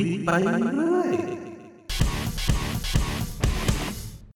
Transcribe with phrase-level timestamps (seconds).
[0.00, 0.30] ยไป
[0.76, 1.10] เรื่อย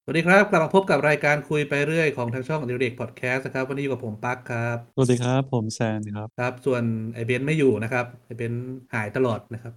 [0.03, 6.83] สวัสดีครับ กลับมาพบกับรายการคุยไปเรื่อยของทางช่องอดิเรกพอดแคสต์นะครับ วันนี้อยู่กับผมปั๊กครับสวัสดีครับ ผมแซนครับครับ ส่วน
[7.13, 9.73] ไอเบนซ์ไม่อยู่นะครับไอเบนซ์หายตลอดนะครับ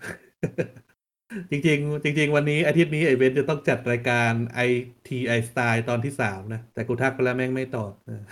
[1.51, 4.33] จริงๆ จริง ๆ วันนี้อาทิตย์นี้ไอเบนซ์จะต้องจัดรายการ
[4.69, 8.23] IT i Style ตอนที่สามนะ แต่กูทักไปแล้วแม่งไม่ตอบเออ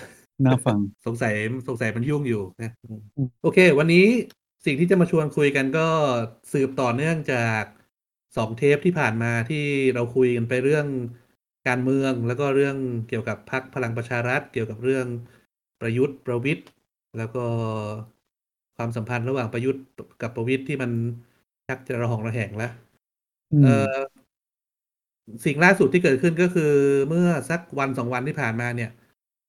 [0.44, 1.34] น่าฟัง สงสัย
[1.68, 4.06] สงสัยมันยุ่งอยู่นะอืมอืมโอเค วันนี้
[4.68, 5.88] สิ่งที่จะมาชวนคุยกันก็
[6.52, 7.64] สืบต่อเนื่องจาก
[8.36, 10.86] สองเทปที่ผ่านมาที่เราคุยกันไปเรื่อง
[11.68, 12.76] การเมืองแล้วก็เรื่อง
[13.08, 15.06] เกี่ยวกับพรรคพลังประชารัฐ เกี่ยวกับเรื่อง
[15.80, 16.68] ประยุทธ์ประวิทย์
[17.16, 17.44] แล้วก็
[18.76, 19.82] ความสัมพันธ์ระหว่างประยุทธ์
[20.22, 20.90] กับประวิทย์ที่มัน
[21.66, 22.72] ชักจะระหองระแหงแล้ว
[23.52, 23.98] อืเอมอ
[25.44, 26.72] สิ่งล่าสุดที่เกิดขึ้นก็คือ
[27.08, 28.90] เมื่อสักวันสองวันที่ผ่านมาเนี่ย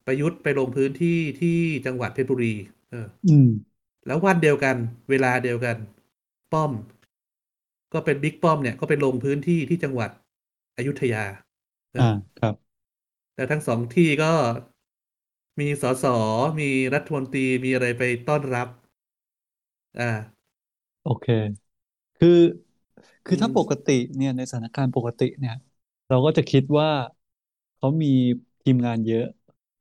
[0.05, 2.53] ประยุทธ์ไปลงพื้นที่ที่จังหวัดเพชรบุรี
[2.89, 3.45] เอออืม
[4.09, 4.75] แล้ววันเดียวกัน
[5.09, 5.77] เวลาเดียวกัน
[6.51, 6.71] ป้อม
[7.93, 10.09] ก็เป็นบิ๊กป้อมเนี่ยก็ไปลงพื้นที่ที่จังหวัด
[10.77, 11.23] อยุธยา
[11.91, 12.03] เอออ่า
[12.37, 12.55] ครับ
[13.35, 14.31] แต่ทั้งสองที่ก็
[15.59, 16.05] มีสส
[16.59, 18.67] มีรัฐมนตรีมีอะไรไปต้อนรับ
[19.97, 20.09] อ่า
[21.01, 21.25] โอเค
[22.17, 22.29] คือ
[23.25, 25.53] คือถ้าอืมปกติเนี่ยในสถานการณ์ปกติเนี่ย
[26.07, 26.89] เราก็จะคิดว่า
[27.75, 28.07] เขามี
[28.61, 29.23] ทีมงานเยอะ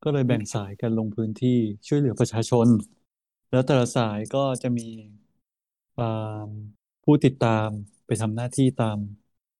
[0.03, 1.49] ก็เลยแบ่งสายกันลงพื้นที่
[1.87, 2.69] ช่วยเหลือประชาชน
[3.51, 4.87] แล้วแต่ละสายก็จะมี
[5.97, 6.05] อ่า
[7.05, 7.69] ผู้ติดตาม
[8.07, 8.99] ไปทำหน้าที่ตาม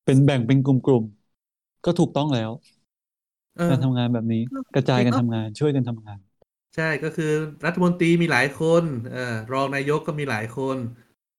[0.03, 2.51] เป็นแบ่งเป็นกลุ่มๆ ก็ถูกต้องแล้ว
[3.55, 4.41] เออการทำงานแบบนี้
[4.73, 6.19] กระจายกันจริงทำเนอะงานช่วยกันทำงาน
[6.75, 7.25] ใช่ก็คือ
[7.65, 10.77] รัฐมนตรีมีหลายคนเอ่อรองนายกก็มีหลายคน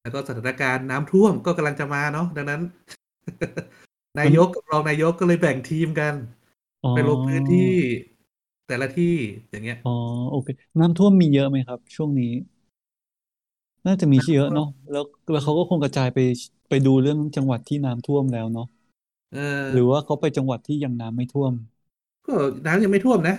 [0.00, 2.60] แล้วก็สถานการณ์น้ำท่วมก็กำลังจะมาเนาะดังนั้น
[4.18, 6.14] นายกกับรองนายกก็เลยแบ่งทีมกัน
[6.82, 7.70] อ๋อไปลงพื้นที่
[8.70, 9.14] แต่ละที่
[9.50, 9.90] อย่างเงี้ย อ๋อ
[10.30, 10.48] โอเค
[10.80, 12.26] น้ำท่วมมีเยอะไหมครับ ช่วงนี้
[13.86, 16.18] น่าจะมีเยอะเนาะแล้วแล้วเขาก็คงกระจายไป
[16.68, 18.66] ไปดูเรื่องจังหวัดที่น้ำท่วมแล้วเนาะ
[19.32, 19.40] เออ
[19.72, 21.52] หรือว่าเขาไปจังหวัดที่ยังน้ำไม่ท่วม
[22.26, 22.34] ก็
[22.66, 23.36] น้ำยังไม่ท่วมนะ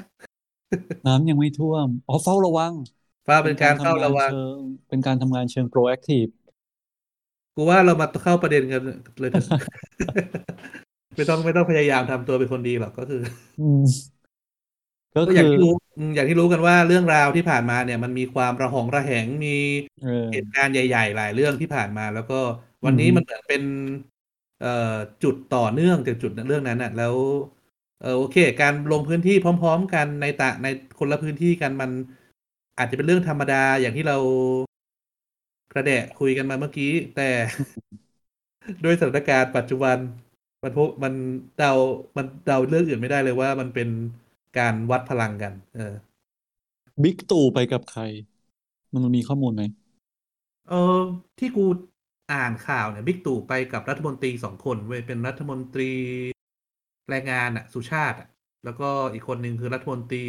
[1.05, 2.73] น้ำยังไม่ท่วมอ๋อเฝ้าระวัง
[3.27, 6.31] ฟ้าเป็นการเฝ้าระวังเชิงเป็นการทำงานเชิง proactive
[7.55, 8.81] กูว่าเรามาเข้าประเด็นกัน
[9.19, 9.45] เลยเถอะ
[11.15, 13.21] ไม่ต้องไม่ต้องพยายามทำตัวเป็นคนดีหรอกก็คือ
[13.57, 14.11] อืม
[15.13, 19.49] ก็ก็อย่างคือที่รู้อืมอย่างที่รู้กันว่าเรื่องราวที่ผ่านมาเนี่ย มันมีความระหองระแหงมี
[20.01, 22.35] เออเหตุการณ์ใหญ่ ๆ หลายเรื่องที่ผ่านมา แล้วก็
[22.85, 23.63] วันนี้อืมมันเหมือนเป็น
[24.57, 24.67] เอ่อ
[25.23, 27.15] จุดต่อเนื่องจากจุดเรื่องนั้นน่ะ แล้ว
[27.99, 30.67] เออโอเค การลงพื้นที่พร้อม ๆ กันในตะใน
[30.99, 31.91] คนละพื้นที่กันมัน
[32.77, 34.17] อาจจะเป็นเรื่องธรรมดาอย่างที่เรา
[35.71, 37.29] กระแดะคุยกันมาเมื่อกี้ แต่
[38.83, 39.97] ด้วยสถานการณ์ปัจจุบัน
[40.63, 41.13] มันพบมัน
[41.57, 41.71] เดา
[42.17, 43.89] มันเดาเรื่องอื่นไม่ได้เลยว่ามันเป็น
[44.57, 45.93] การวัดพลังกัน เออ
[47.03, 48.01] บิ๊กตู่ไปกับใคร
[48.93, 49.63] มันมีข้อมูลไหม
[50.69, 50.99] เออ
[51.39, 51.65] ที่กู
[52.31, 55.91] อ่านข่าวเนี่ยบิ๊กตู่ไปกับรัฐมนตรีสองคนเว้ยเป็นรัฐมนตรี
[57.09, 58.27] แรงงานอะสุชาติอะ
[58.63, 60.25] แล้วก็อีกคนหนึ่งคือรัฐมนตรี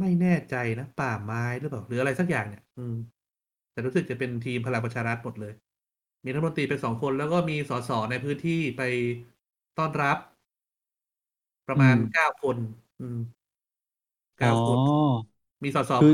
[0.00, 2.94] ไม่แน่ใจนะ ป่าไม้หรือเปล่าหรืออะไรสักอย่างเนี่ย อืม
[3.72, 5.52] แต่รู้สึกจะเป็นทีมพลังประชารัฐหมดเลย
[6.24, 8.82] มีรัฐมนตรีไปสองคน แล้วก็มีสสในพื้นที่ไป
[9.78, 10.16] ต้อนรับ
[11.68, 12.56] ประมาณอืมเก้าคน
[13.00, 13.18] อืม
[14.40, 14.78] อ๋เก้าอคน
[15.62, 16.12] มีสสคือ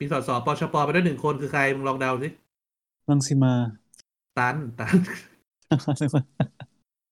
[0.00, 2.28] มีสสปชปไปด้วยหนึ่งคนคือใครมึงลองเดาสิ
[3.08, 3.52] รังสิมา
[4.36, 4.96] ตันตัน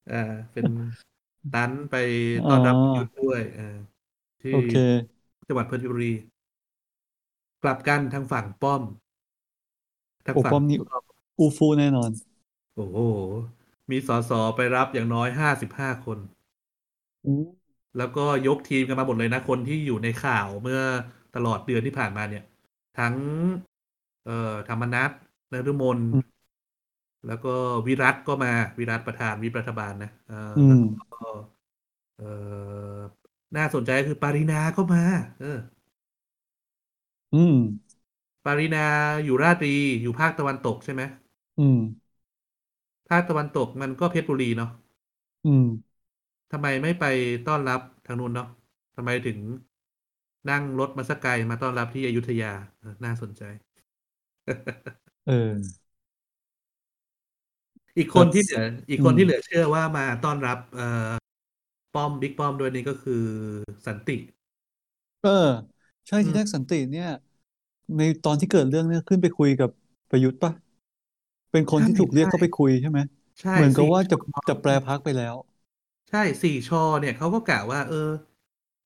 [0.06, 0.14] เออ
[0.52, 0.66] เป็น
[1.50, 1.94] ตันไป
[2.48, 3.62] ต้อนรับอ๋อประยุทธ์ด้วยเออ
[4.40, 4.72] ที่โอเค
[5.46, 6.12] จังหวัดเพชรบุรี
[7.62, 8.82] กลับกันทางฝั่งป้อม
[10.26, 10.76] ทางโอ้ฝั่งป้อมนี่
[11.38, 12.10] อูฟูแน่นอน
[12.74, 12.98] โอ้โห
[13.90, 16.18] มีสสไปรับอย่างน้อยห้าสิบห้าคน
[17.24, 17.59] อืม
[17.96, 20.80] แล้วก็ยกทีมกันมาหมดเลยนะ คนที่อยู่ในข่าวเมื่อ
[21.34, 22.42] ตลอดเดือนที่ผ่านมาเนี่ย
[22.94, 23.14] ทั้ง
[24.24, 25.10] เอ่อธรรมนัฐ
[25.52, 25.98] นฤมล
[27.24, 27.48] แล้วก็
[27.86, 28.48] วิรัตก็มา
[28.78, 30.90] วิรัตประธานวิปรัฐบาลนะเอออืแล้วมก็
[32.16, 32.24] เอ่อ
[33.56, 35.02] น่าสนใจคือปารินาก็มา
[35.40, 35.58] เออ
[37.32, 37.54] อืม
[38.44, 38.86] ปารินา
[39.24, 41.02] อยู่ราชบุรีอยู่ภาคตะวันตกใช่ไหม
[41.58, 41.76] อืม
[43.08, 44.70] ภาคตะวันตกมันก็เพชรบุรีเนาะ
[45.44, 45.64] อืม
[46.52, 47.04] ทำไมไม่ไป
[47.48, 48.48] ต้อนรับทางนู้นเนาะ
[48.96, 49.38] ทำไมถึง
[50.50, 53.42] นั่งรถมาสักไกลมาต้อนรับที่อยุธยาเออน่าสนใจ
[55.26, 55.80] เออ
[57.98, 58.60] อีกคนที่เหลือ
[58.90, 61.10] อีกคนอืมที่เหลือเชื่อว่ามาต้อนรับ เอ่อ
[61.94, 63.24] ป้อมบิ๊กป้อมด้วยนี่ก็คือ
[63.86, 64.16] สันติ
[65.20, 65.30] เออ
[66.06, 67.06] ใช่อืมที่แรกสันติเนี่ย
[67.96, 69.70] ในตอนที่เกิดเรื่องเนี่ยขึ้นไปคุยกับ
[70.08, 70.52] ประยุทธ์ปะ
[71.50, 72.98] เป็นคนที่ถูกเรียกเข้าไปคุยใช่ไหม
[73.40, 75.34] ใช่เหมือนกับสี่ว่าจะชอจะแปลพักไปแล้ว
[76.10, 77.96] ใช่สี่ชอเนี่ยเขาก็กะว่า เออ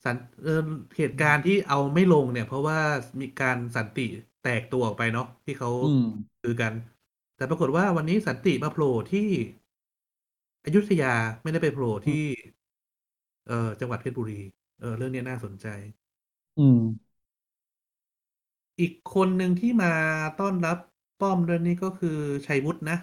[0.04, 0.50] สันเออ
[0.96, 2.78] เหตุการณ์ที่เอาไม่ลงเนี่ย เพราะว่า
[3.20, 4.06] มีการสันติ
[4.42, 6.04] แตกตัวออกไปเนาะที่เขาอืม
[6.42, 6.74] คือกัน
[7.34, 9.20] แต่แต่ปรากฏว่าวันนี้สันติมาโผล่ที่
[10.64, 12.22] อยุธยาไม่ได้ไปโผล่ที่
[13.46, 14.40] เอ่อจังหวัดเพชรบุรี
[14.80, 15.66] เออ เรื่องนี้น่าสนใจ
[16.56, 16.78] อืม
[18.80, 19.92] อีกคนหนึ่งที่มา
[20.40, 20.78] ต้อนรับ
[21.20, 22.96] ป้อมเรื่องนี้ก็คือชัยวุฒินะ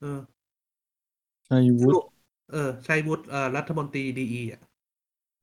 [0.00, 0.18] เออ
[1.48, 2.15] ชัยสวุรุฒิป
[2.50, 4.60] เออ ชัยวุฒิเอ่อรัฐมนตรีดีอีอะ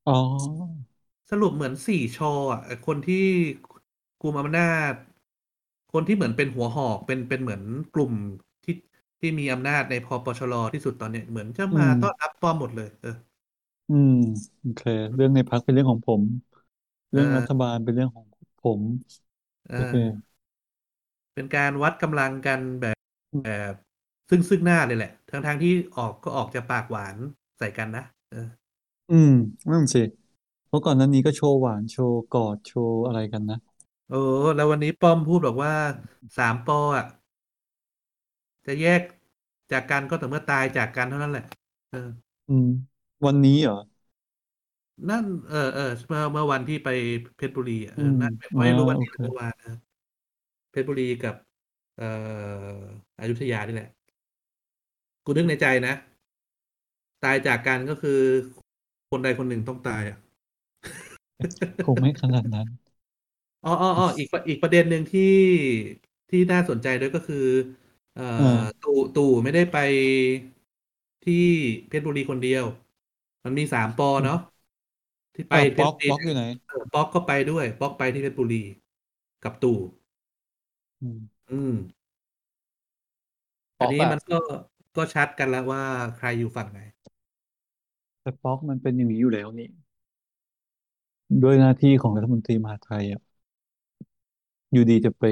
[0.06, 0.14] อ๋อ
[1.32, 3.26] สรุปเหมือนสี่ชออะไอ้คนที่
[4.22, 4.94] กุมอำนาจ
[5.94, 7.62] คนที่เหมือนเป็นหัวหอกเป็นเป็นเหมือน
[7.96, 8.14] กลุ่ม
[8.64, 8.74] ที่
[9.20, 13.16] ที่มีอำนาจในพปชรที่สุดตอนเนี้ยเหมือนจะอืมามต้อนรับป้อมหมดเลย เออ
[13.88, 14.12] อืม
[14.60, 14.82] โอเค
[15.16, 16.24] เรื่องในพรรคเป็นเรื่องของผม
[17.12, 18.26] เอเรื่องรัอฐบาลเป็นเรื่องของ
[18.60, 18.82] ผม
[19.70, 20.34] เอโอเคอ
[21.34, 22.98] เป็นการวัดกำลังกันแบบ
[23.32, 23.74] อืมแบบ
[24.30, 27.16] ซึ่งซึ่งหน้าเลยแหละ ทั้งทางที่ออกก็ออกจะปากหวาน
[27.58, 28.48] ใส่กันนะเออ
[29.10, 29.30] อืม
[29.72, 30.00] นั่นสิ
[30.66, 33.56] เพราะก่อนหน้านี้ก็โชว์หวานโชว์กอดโชว์อะไรกันนะ
[34.10, 35.74] เออแล้ววันนี้ป้อมพูดบอกว่า
[36.38, 37.06] สามปออะ
[38.66, 39.02] จะแยก
[39.72, 41.46] จากกันก็แต่อเมื่อตายจากกันเท่านั้นแหละ
[41.92, 42.10] เออ
[42.48, 42.66] อืม
[43.26, 43.76] วันนี้เหรอ
[45.10, 46.88] นั่นเออเออเมื่อเมื่อวันที่ไป
[47.36, 49.72] เพชรบุรีอะเออือมนั่นอ่าไม่รู้วันโอนี้หเครือเมื่อวานนะ
[50.72, 51.36] เพชรบุรีกับ
[51.96, 52.06] เอ่อ
[53.20, 53.88] อยุธยานี่แหละ
[55.26, 55.94] กูนึกในใจนะ
[57.24, 58.20] ตายจากกันก็คือ
[59.10, 60.18] คนใดคนหนึ่งต้องตายอะ
[61.84, 62.68] คงไม่ขนาดนั้น
[63.64, 65.22] อ๋ออ๋ออ๋ออีกประอีกประเด็นหนึ่งที่
[66.30, 67.38] ที่น่าสนใจด้วยก็คือ
[68.14, 69.76] เอ่เอออตู่ตู่ไม่ได้ไป
[71.24, 71.34] ที่
[71.88, 72.64] เพชรบุรีคนเดียว
[73.44, 74.38] มันมีสามปออืมเนาะ
[75.36, 78.56] ที่ไปอ้าวเพป๊ชอรกบุรีป๊อกอยู่ไหนเออป๊อกก็ไปด้วยป๊อกไปที่เพชรบุรี
[79.42, 79.72] กับตู่
[81.02, 81.74] อืมอืม
[83.80, 84.38] ป๊อัอนกนี้อะมันก็
[84.96, 85.84] ก็ชัดกันแล้วว่า
[86.18, 86.80] ใครอยู่ฝั่งไหน
[88.22, 89.68] แต่ป๊อกมันเป็นอย่างนี้อยู่แล้วนี่
[91.42, 93.22] ด้วยหน้าที่ของรัฐมนตรีมหาดไทยอะ
[94.72, 95.24] อยู่ดีจะไป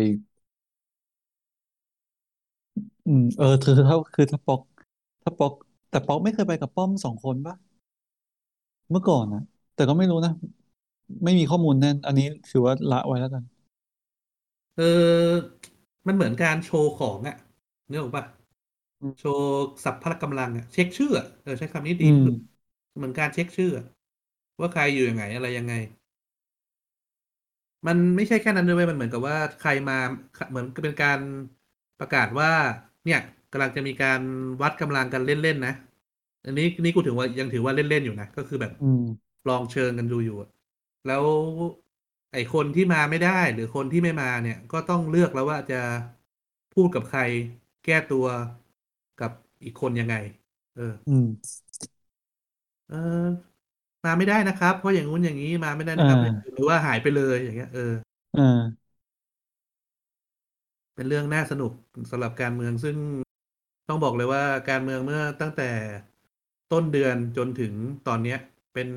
[3.05, 4.61] อืม เออคือถ้าคือถ้าป๊อก
[5.23, 5.53] ถ้าป๊อก
[5.89, 7.55] แต่ป๊อกไม่เคยไปกับป้อมสองคนปะ
[8.91, 9.39] เมื่อก่อนนะ
[9.73, 10.31] แต่ก็ไม่รู้นะ
[11.23, 13.43] ไม่มีข้อมูลแน่น อันนี้ถือว่าละไว้แล้วกัน
[14.77, 15.41] เออ
[16.07, 17.37] มันเหมือนการโชว์ของอะ
[17.89, 18.40] นึกออกปะอืม
[19.19, 19.47] โชว์
[19.85, 22.35] สัพพละกำลังอะเช็คชื่ออะเออใช้คำนี้อืดีที่มสุด
[22.95, 23.85] เหมือนการเช็คชื่ออะ
[24.61, 25.73] ว่าใครอยู่ยังไงอะไรยังไง
[27.87, 29.97] มันไม่ใช่แค่นั้นด้วยเวยมันเหมือนกับว่าใครมา
[30.49, 31.19] เหมือนเป็นการ
[31.99, 32.49] ประกาศว่า
[33.05, 33.19] เนี่ย
[33.51, 34.19] กำลังจะมีการ
[34.61, 35.73] วัดกำลังกันเล่นๆนะ
[36.45, 40.49] อันนี้นี่กูถือว่ายังถือว่าเล่นๆอยู่นะก็คือแบบอืมลองเชิงกันดูอยู่อะ
[41.07, 41.23] แล้ว
[42.33, 45.81] ไอ้คนที่มาไม่ได้หรือคนที่ไม่มาเนี่ย ก็ต้องเลือกแล้วว่าจะ
[46.73, 47.21] พูดกับใคร
[47.85, 48.25] แก้ตัว
[48.69, 48.70] กับ
[49.63, 50.15] อีกคนยังไง
[50.75, 51.27] เออ อืม
[52.89, 52.93] เอ
[53.25, 53.27] อ
[54.05, 56.19] มาไม่ได้นะครับ เพราะอย่างงู้นอย่างนี้มาไม่ได้อ่านะครับ
[56.53, 57.93] หรือว่าหายไปเลยอย่างเงี้ย เออ
[58.37, 58.41] อ่า
[60.95, 61.71] เป็นเรื่องน่าสนุก
[62.11, 62.97] สำหรับการเมืองซึ่ง
[63.89, 65.69] ต้องบอกเลยว่าการเมืองเมื่อตั้งแต่
[66.71, 67.73] ต้นเดือนจนถึง
[68.07, 68.39] ตอนเนี้ย
[68.73, 68.89] เป็น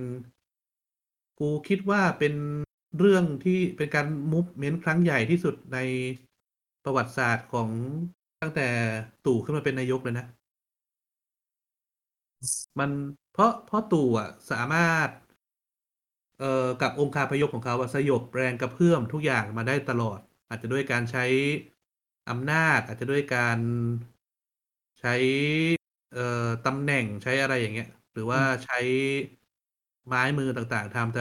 [1.38, 2.34] กูคิดว่าเป็น
[2.98, 5.78] เรื่องที่เป็นการมูฟเมนต์ครั้งใหญ่ที่สุดใน
[6.84, 7.68] ประวัติศาสตร์ของ
[8.40, 8.66] ตั้งแต่
[9.26, 10.26] ตู่ขึ้นมาเป็นนายกเลยนะ
[12.78, 12.90] มัน
[13.30, 15.10] เพราะเพราะตู่อะสามารถ
[16.38, 20.18] เอ่อกับองค์คาพยพของเขาอะสยบแรงกระเพื่อมทุกอย่างมาได้ตลอด
[20.48, 21.24] อาจจะด้วยการใช้
[22.30, 23.58] อำนาจ อาจจะด้วยการ
[25.00, 25.14] ใช้
[26.10, 26.20] เอ่อ
[26.64, 28.76] ตำแหน่งใช้อะไรอย่างเงี้ย หรือว่าใช้
[30.06, 31.18] ไม้มือต่างๆทำแต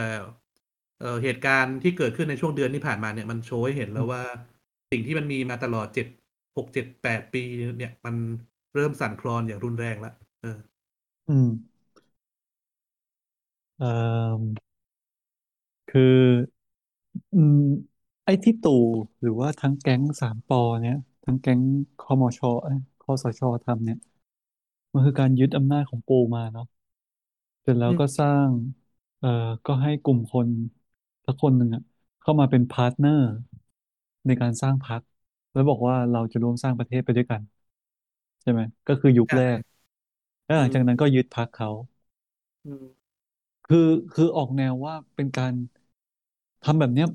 [0.98, 4.22] เอ่อเหตุการณ์ที่เกิดขึ้นในช่วงเดือนที่ผ่านมาเนี่ยมันโชว์ให้เห็นแล้วว่า
[4.90, 6.06] สิ่งที่มันมีมาตลอดเจ็ด
[6.56, 7.42] หกเจ็ดแปดปี
[7.78, 8.14] เนี่ย มัน
[8.74, 10.56] เริ่มสั่นคลอนอย่างรุนแรงแล้วเออ
[11.28, 11.46] อืม
[13.76, 14.54] เอ่อ
[15.88, 16.00] คือ
[17.32, 17.56] อืม
[18.24, 18.72] ไอ้ที่ตู่
[19.20, 21.60] หรือว่าทั้งแก๊งสาม ป.เนี่ย ทั้งแก๊ง
[21.98, 23.96] คมชเอ้ยคสชทำเนี่ย
[24.92, 26.64] มันคือการยึดอำนาจของปูมาเนาะ
[27.62, 28.50] เสร็จแล้วอืมก็สร้าง
[29.18, 29.28] เอ่อ
[29.66, 30.48] ก็ให้กลุ่มคน
[31.26, 31.82] สักคนหนึ่งอะ
[32.20, 33.24] เข้ามาเป็น partner
[34.26, 35.02] ในการสร้างพรรค
[35.52, 37.40] แล้วบอกว่าเราจะร่วมสร้างประเทศไปด้วยกัน
[38.42, 39.60] ใช่ไหมก็คือยุคใช่แรก
[40.44, 41.68] แล้วหลังอืจากมนั้นก็ยึดพรรคเขา
[42.64, 42.84] อืม
[43.64, 45.54] คือคือออกแนวว่าเป็นการ
[46.64, 47.06] ทำแบบเนี้ย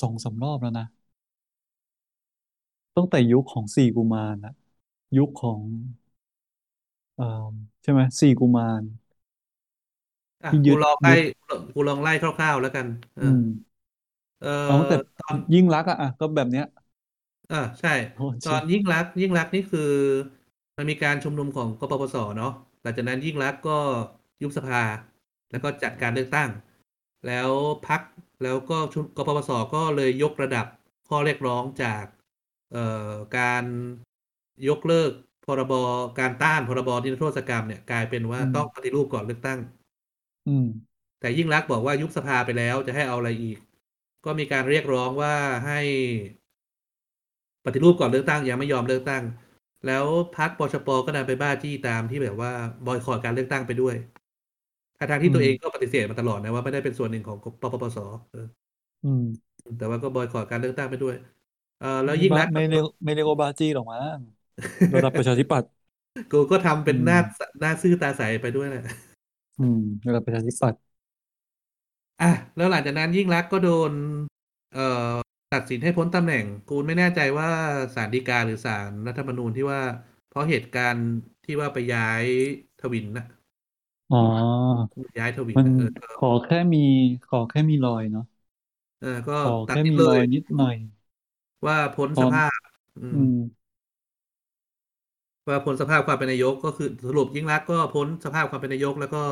[0.00, 0.84] สองสามรอบแล้วนะ
[2.96, 4.52] ตั้งแต่ยุคของสี่กุมารนะ
[5.18, 5.60] ยุคของ
[7.14, 7.24] เอ่อ
[7.82, 8.82] ใช่ไหมสี่กุมาร
[10.44, 11.20] อะที่กูยึดลองไล่ยึด
[11.72, 13.42] กูลองไล่คร่าวๆแล้วกันเออือม
[14.40, 16.64] เอเอาตั้งอแต่ตอนยิ่งลักษณ์อะอะก็แบบเนี้ย
[17.50, 19.80] อ่าใช่โอ้ตชิอนยิ่งลักษณ์ยิ่งลักษณ์นี่คือ
[20.76, 22.52] มันมีการชุมนุมของกปปสเนาะ
[22.82, 23.78] หลังจากนั้นยิ่งลักษณ์ก็
[24.42, 24.82] ยุบสภา
[25.50, 26.50] แล้วก็จัดการเลือกตั้ง
[27.26, 27.50] แล้ว
[27.86, 28.00] พัก
[28.42, 30.66] แล้วก็ชุมกปปสก็เลยยกระดับ
[31.08, 32.04] ข้อเรียกร้องจาก
[32.72, 33.64] เอ่อการ
[34.68, 35.10] ยกเลิก
[35.46, 35.72] พรบ
[36.18, 39.58] การต้านพรบนิรโทษกรรมเนี่ยกลายเป็นว่าอืมต้องปฏิรูปก่อนเลือกตั้ง
[40.48, 40.66] อืม
[41.20, 43.58] แต่ยิ่งรักษณ์บอกว่ายุบสภาไปแล้วจะให้เอาอะไรอีก
[44.24, 45.34] ก็มีการเรียกร้องว่า
[45.66, 45.80] ให้
[47.64, 49.22] ปฏิรูปก่อนเลือกตั้งยังไม่ยอมเลือกตั้ง
[49.84, 52.50] แล้วพรรคปชปก็ดันไปบ้าจี้ตามที่แบบว่า
[52.84, 53.94] บอยคอตการเลือกตั้งไปด้วย
[55.10, 57.98] ทางที่ตัวเองก็ปฏิเสธมาตลอดนะว่าไม่ได้เป็นส่วนหนึ่งของปปปส
[58.30, 58.46] เออ
[59.02, 59.22] อืม
[59.76, 61.14] แต่ว่าก็บอยคอตการเลือกตั้งไปด้วย
[61.78, 64.18] เออแล้วยิ่งรักษณ์ไม่เรียกไม่เรียกว่าบาจี้หรอกมั้ง
[64.94, 65.70] ระดับประชาธิปัตย์
[66.32, 67.18] กูก็ทำเป็นอืมหน้า
[67.60, 68.82] หน้าซื่อตาใสไปด้วยแหละ
[69.58, 70.80] อืมระดับประชาธิปัตย์
[72.22, 73.92] อะแล้วหลังจากนั้นยิ่งรักษณ์ก็โดน
[74.74, 75.16] เอ่อ
[75.52, 77.50] ตัดสินให้พ้นตำแหน่ง กูไม่แน่ใจว่า
[77.94, 79.82] ศาลฎีกาหรือศาลรัฐธรรมนูญที่ว่า
[80.28, 81.06] เพราะเหตุการณ์
[81.44, 82.24] ที่ว่าไปย้าย
[82.80, 83.24] ทวินนะ
[84.10, 84.16] อ๋อ
[85.18, 86.78] ย้ายทวินมันน่ะเออขอแค่มี
[87.24, 88.22] ขอแค่มีรอยเนาะ
[88.98, 90.76] เออก็ขอตัดแค่สินมีเลรอยยนิดหน่อย
[91.66, 92.60] ว่าพ้นตสอนภาพ
[92.96, 93.34] อืมอืม
[95.48, 99.22] ว่าพ้นสภาพความเป็นนายกก็คือสรุปยิ่งรักษณ์ก็พ้นสภาพความเป็นนายก แล้วก็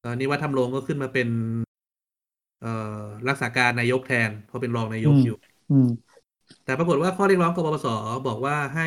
[0.00, 1.65] เอ่อนิวัฒน์ทำรงก็ขึ้นมาเป็นเอ่อ
[3.28, 5.36] รักษาการนายกแทนเพราะเป็นรองนายกอืมอยู่
[5.70, 5.86] อืม
[6.64, 7.86] แต่ปรากฏว่าข้อเรียกร้องกบพศ
[8.26, 8.86] บอกว่าให้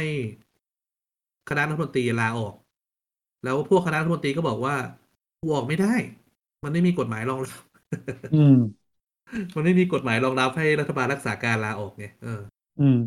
[1.50, 2.56] คณะรัฐมนตรีลาออก
[3.44, 4.76] แล้วพวกคณะรัฐมนตรีก็บอกว่า
[5.40, 5.94] กูออกไม่ได้
[6.64, 7.62] มันไม่มีกฎหมายรองรับ
[8.32, 8.54] อืม
[9.56, 12.42] มันไม่มีกฎหมายรองรับให้รัฐบาลรักษาการลาออกไงเออ
[12.80, 12.98] อืม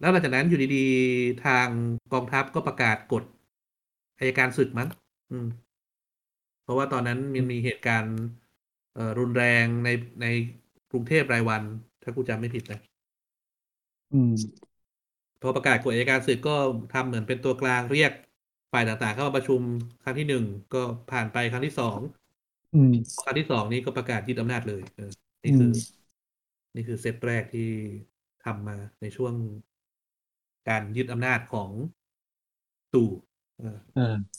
[0.00, 1.68] แล้วหลังจากนั้นอยู่ดีๆ ทาง
[2.12, 3.24] กองทัพก็ประกาศกฎ
[4.18, 4.88] อัยการศึกมั้ง
[5.30, 5.46] อืม
[6.62, 8.47] เพราะว่าตอนนั้นมันมีเหตุการณ์เอ่อ
[9.18, 9.88] รุนแรงใน
[10.22, 10.26] ใน
[10.90, 11.62] กรุงเทพรายวัน
[12.02, 12.80] ถ้ากูจำไม่ผิดนะ
[14.12, 14.32] อืม
[15.42, 16.56] พอประกาศกฎอัยการศึกก็
[16.92, 18.12] ทำเหมือนเป็นตัวกลางเรียก
[18.72, 19.60] ฝ่ายต่างๆ เข้ามาประชุม
[20.02, 21.98] ครั้งที่หนึ่งก็ผ่านไปครั้งที่สอง
[22.72, 25.10] อืมครั้งที่สองนี้ก็ประกาศยึดอำนาจเลยเออ
[25.44, 25.72] นี่อืคืมอ
[26.74, 27.70] นี่คือเซตแรกที่
[28.44, 29.34] ทำมาในช่วง
[30.68, 31.70] การยึดอำนาจของ
[32.92, 33.10] ตู่
[33.56, 34.38] เอออ่า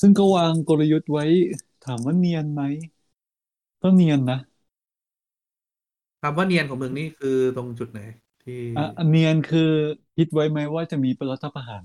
[0.00, 1.24] ซึ่งก็วางกลยุทธ์ไว้
[1.82, 2.62] ถามว่าเนียนไหม
[3.82, 4.38] ก็เนียนนะ
[6.22, 8.00] คำว่าเนียนของมึงนี่คือตรงจุดไหน
[8.44, 9.60] ที่อะอันเนียนคือ
[10.16, 11.76] คิดไว้ไหมว่าจะมีรัฐประหา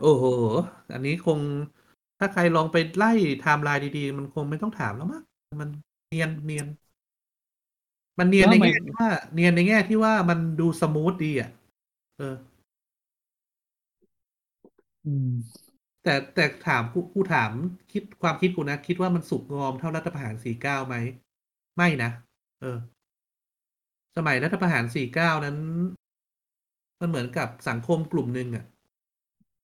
[0.00, 0.24] โอ้โห
[0.92, 1.40] อันนี้คง
[2.18, 5.22] ถ้าใครลองไปไล่ไทม์ไลน์ดีๆ มันคงไม่ต้องถามแล้วมั้ง
[5.60, 5.68] มัน
[6.08, 6.66] เนียนเนียน
[8.18, 11.48] มันเนียนแล้วในทำไมแง่ที่ว่า เนียนในแง่ที่ว่ามันดู smooth ดีอะ
[12.16, 12.34] เออ
[15.04, 15.26] อืม
[16.02, 17.52] แต่แต่ถามกูกูถาม
[17.92, 20.96] คิดความคิดกูนะ คิดว่ามันสุกงอมเท่ารัฐประหารสี่เก้าไหม
[21.76, 22.10] ไม่นะ
[22.60, 22.76] เออ
[24.16, 25.56] สมัยรัฐประหารสี่เก้านั้น
[27.00, 28.64] มันเหมือนกับสังคมกลุ่มหนึ่งอะ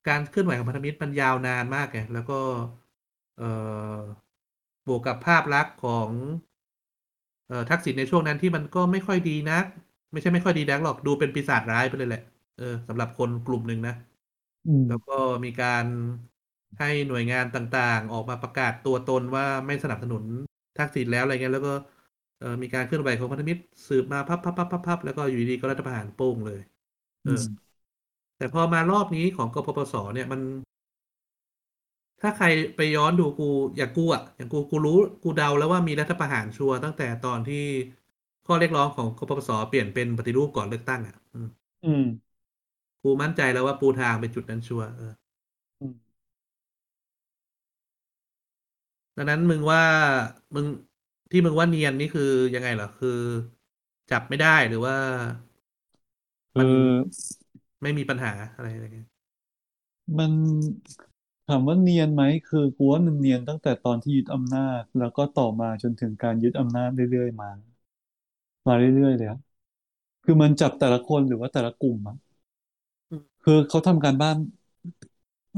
[0.09, 2.39] การเคลื่อนไหวของพันธมิตรมันยาวนานมากไงแล้วก็
[3.39, 4.03] เออ
[4.87, 6.11] บวกกับภาพลักษณ์ของ
[7.49, 9.65] เออทักษิณในช่วงนั้นที่มันก็ไม่ค่อยดีนัก
[10.13, 12.23] ไม่ใช่ไม่ค่อยดีนักหรอกดูเป็นปีศาจร้ายไปเลยแหละ
[12.59, 13.95] เออสำหรับคนกลุ่มหนึ่งนะ
[14.67, 15.13] อืม แล้วก็
[15.45, 15.85] มีการ
[16.79, 20.25] ให้หน่วยงานต่างๆ ออกมาประกาศตัวตนว่าไม่สนับสนุน
[20.79, 21.75] ทักษิณแล้วอะไรเงี้ยแล้วก็
[22.39, 26.61] เอ่อมีการเคลื่อนไหวของพันธมิตรสืบมาพับพับพับพับพับแล้วก็อยู่ดีๆก็รัฐประหารโป้งเลย
[27.25, 27.77] เออือม
[28.39, 30.41] แต่พอมารอบนี้ของกปปสเนี่ยมัน
[32.21, 32.47] ถ้าใคร
[32.77, 37.65] ไปย้อนดูกูอย่างกูอะอย่างกูกูรู้กูเดาแล้วว่ามีรัฐประหารชัวร์ตั้งแต่ตอนที่
[38.47, 41.49] ข้อเรียกร้องของกปปสเปลี่ยนเป็นปฏิรูปก่อนเลือกตั้งอะอืม
[41.83, 42.03] อืม
[43.07, 45.13] กูมั่นใจแล้วว่าปูทางเป็นจุดนั้นชัวร์เออ
[45.81, 45.95] อืม
[49.17, 49.83] ดังนั้นมึงว่า
[50.55, 50.67] มึง
[51.31, 52.23] ที่มึงว่าเนียนนี่คือ
[52.55, 53.09] ยังไงเหรอคือ
[54.11, 54.97] จับไม่ได้หรือว่า
[56.55, 57.27] เอมันอ
[57.83, 59.09] ไม่มีปัญหาอะไรอะไรเงี้ย
[60.17, 60.33] มัน
[61.49, 67.51] ถามว่าเนียนไหมคือกูว่ามันเนียนตั้งแต่ตอนที่ยึดอำนาจ แล้วก็ต่อมาจนถึงการยึดอำนาจเรื่อยๆมา
[68.67, 69.39] มาเรื่อยๆเลยอะ
[70.25, 72.26] คือมันจับแต่ละคนหรือว่าแต่ละกลุ่มอะอืม
[73.47, 74.37] คือเขาทำการบ้าน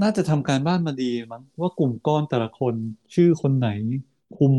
[0.02, 2.75] น่าจะทำการบ้านมาดีมั้งว่ากลุ่มก้อนแต่ละคน
[3.14, 3.66] ชื่อคนไหน
[4.33, 4.54] คุม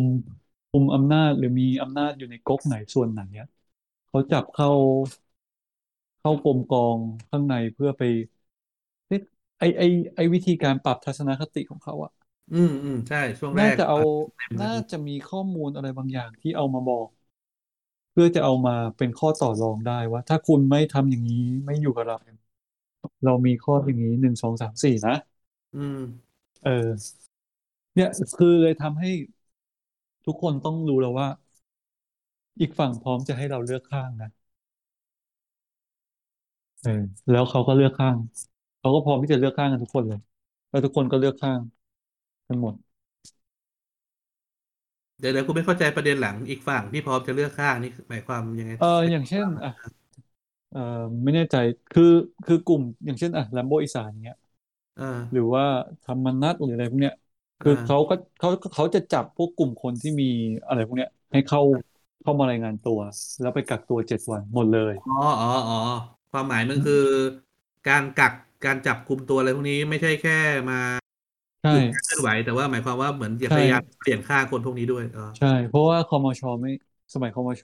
[0.71, 3.47] คุมอำนาจหรือมีอำนาจอยู่ในก๊กไหนส่วนไหนเนี่ย
[4.09, 4.69] เขาจับเข้า
[6.19, 6.97] เข้ากรมกอง
[7.29, 8.01] ข้างในเพื่อไป
[9.07, 9.21] เอ๊ะ
[9.59, 9.81] ไอไอ
[10.15, 12.11] ไอวิธีการปรับทัศนคติของเขาอะ
[12.51, 13.97] อืมอืมใช่ ช่วงแรน่ากจะเอา
[14.35, 17.07] เต็มเลยน่าจะมีข้อมูลอะไรบางอย่างที่เอามาบอก
[18.11, 22.17] เพื่อจะเอามาเป็นข้อต่อรองได้ว่า ถ้าคุณไม่ทำอย่างนี้ไม่อยู่กับเรา
[23.23, 25.13] เรามีข้ออย่างนี้หนึ่งสองสามสี่นะ
[25.75, 25.99] อืม
[26.63, 27.19] เออ
[27.95, 29.09] เนี่ยคือเลยทำให้
[30.25, 31.27] ทุกคนต้องรู้แล้วว่า
[32.59, 34.29] อีกฝั่งพร้อมจะให้เราเลือกข้างนะ
[36.81, 36.89] เออ
[37.29, 38.17] แล้วเขาก็เลือกข้าง
[38.79, 40.19] เขาก็พร้อมที่จะเลือกข้างกันทุกคนเลย
[40.69, 41.59] แล้วทุกคนก็เลือกข้าง
[42.47, 42.75] กันหมด
[45.19, 49.69] เดี๋ยวเดี๋ยวกูไม่เข้าใจประเด็นหลังอีกฝั่งที่พร้อมจะเลือกข้างนี่หมายความยังไงเอออย่างเช่นอะ
[50.69, 50.79] เอ่อ
[51.23, 51.55] ไม่แน่ใจ
[51.91, 52.03] คือ
[52.45, 54.35] คือกลุ่มอย่างเช่นอะแลมโบอีสานอย่างเงี้ย
[54.99, 55.63] อ่าหรือว่า
[56.03, 57.15] ธรรมนัสหรืออะไรพวกเนี้ย
[57.61, 60.25] คือเขาอ่าก็เขาเขาจะจับพวกกลุ่มคนที่มี
[60.67, 61.61] อะไรพวกเนี้ย ให้เข้า
[62.21, 62.99] เข้ามารายงานตัว
[63.39, 65.11] แล้วไปกักตัวเจ็ดวันหมดเลย อ๋อ
[65.41, 65.75] อ๋ออ๋อ
[66.31, 66.93] ความหมายมันคือ
[67.85, 68.33] การกัก
[68.63, 70.31] การจับกุมตัวอะไรพวกนี้ไม่ใช่แค่
[70.69, 70.75] มา
[71.61, 76.69] ใช่ หยุดการเคลื่อนไหวแต่ว่าหมายความว่าเหมือนอยากใช่พยายามเปลี่ยนค่าคนพวกนี้ด้วยอ๋อใช่ เพราะว่าคมชไม่
[77.13, 77.63] สมัยคมช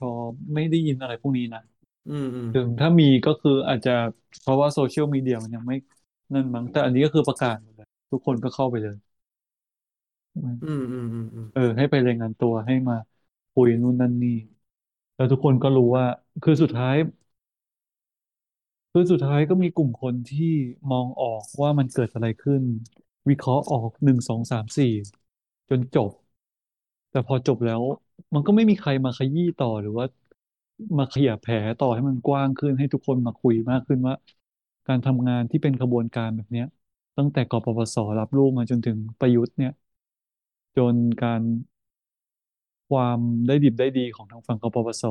[0.54, 1.60] ไม่ได้ยินอะไรพวกนี้นะ
[2.08, 3.90] อืมอืมถึงถ้ามีก็คืออาจจะ
[4.40, 5.74] เพราะว่าโซเชียลมีเดียมันยังไม่
[6.34, 8.96] นั่นมั้งแต่อันนี้ก็คือประกาศหมดเลยทุกคนก็เข้าไปเลย
[10.34, 12.94] อืมอืมอืมอืมเออ ให้ไปรายงานตัวให้มา
[13.52, 14.30] คุยนู่นนั่นนี่
[15.14, 16.04] แล้วทุกคนก็รู้ว่า
[16.42, 16.94] คือสุดท้าย
[18.92, 20.52] คือสุดท้ายก็มีกลุ่มคนที่
[20.90, 22.62] มองออกว่ามันเกิดอะไรขึ้น
[23.28, 24.92] วิเคราะห์ออกหนึ่งสองสามสี่
[25.68, 26.10] จนจบ
[27.10, 27.82] แต่พอจบแล้ว
[28.34, 30.06] มันก็ไม่มีใครมาขยี้ต่อหรือว่า
[30.98, 34.14] มาขยายแผลต่อให้มันกว้างขึ้นให้ทุกคนมาคุยมากขึ้นว่า
[34.86, 36.66] การทำงานที่เป็นขบวนการแบบเนี้ย
[37.16, 39.70] ตั้งแต่กปปสรับลูกมาจนถึงประยุทธ์เนี่ย
[40.76, 41.42] จนการ
[42.88, 45.04] ความได้ดิบได้ดีของทางฝั่งกปปส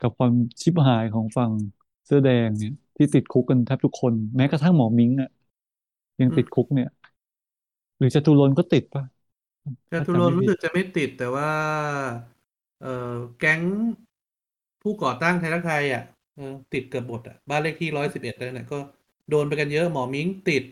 [0.00, 0.32] กับความ
[0.62, 1.52] ชิบหายของฝั่ง
[2.06, 5.28] เสื้อแดงเนี่ยที่ติดคุกกันแทบทุกคนแม้กระทั่งหมอมิ้งอะ
[6.20, 6.88] ยังติดอืมคุกเนี่ย
[7.98, 9.02] หรือจตุรนต์ก็ติดป่ะ
[9.92, 11.50] จตุรถ้าจำไม่ผิดนต์รู้สึกจะไม่ติดแต่ว่า
[12.80, 13.62] เอ่อแก๊ง
[14.82, 16.02] ผู้ก่อตั้งไทยรักไทยอะ
[16.34, 18.76] เออติดเกือบหมดอะบ้านเลขที่ร้อยสิบเอ็ดเลยเนี่ยก็
[19.28, 20.62] โดนไปกันเยอะหมอมิ้งติด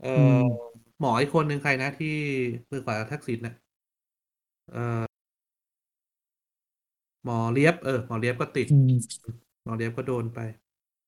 [0.00, 0.64] เอ่ออืม
[0.98, 2.06] หมออีกคนหนึ่งใครนะที่
[2.70, 3.52] มือขวาทักษิณน่ะ
[4.72, 5.04] เอ่อ
[7.24, 8.90] หมอเลียบเออหมอเลียบก็ติดอืม
[9.62, 10.38] หมอเลียบก็โดนไป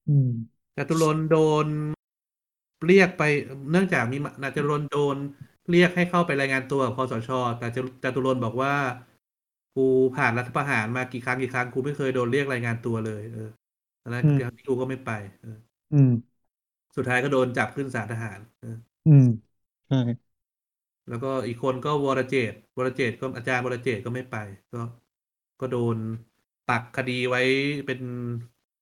[0.07, 0.31] อืม
[0.77, 1.67] จตุรนต์โดน
[2.87, 3.23] เรียกไป
[3.71, 5.17] เนื่องจากมีนายจตุรนต์โดน
[5.71, 8.75] เรียกให้เข้าไปรายงานตัวกับคสชแต่จตุจตุรนต์บอกว่า
[9.77, 13.49] กูผ่านรัฐประหารมากี่ครั้งกี่ครั้งกูไม่เคยโดนเรียกรายงานตัวเลย เออ
[14.03, 15.57] ตอนนั้นอืมที่กูก็ไม่ไปเออ
[15.93, 16.37] อืม
[16.97, 19.23] สุดท้ายก็โดนจับขึ้นศาลทหารเอออืม
[19.87, 19.97] ใช่
[21.09, 24.37] แล้วก็อีกคนก็วรเจตน์วรเจตน์ก็อาจารย์วรเจตน์ก็ไม่ไป
[24.73, 24.79] ก็
[25.61, 25.97] ก็โดน
[26.67, 27.41] ตักคดีไว้
[27.87, 28.01] เป็น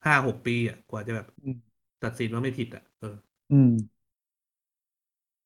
[0.07, 3.17] ห้าหกปีอะ กว่าจะแบบอืมตัดสินว่าไม่ผิด อะ เออ
[3.51, 3.71] อืม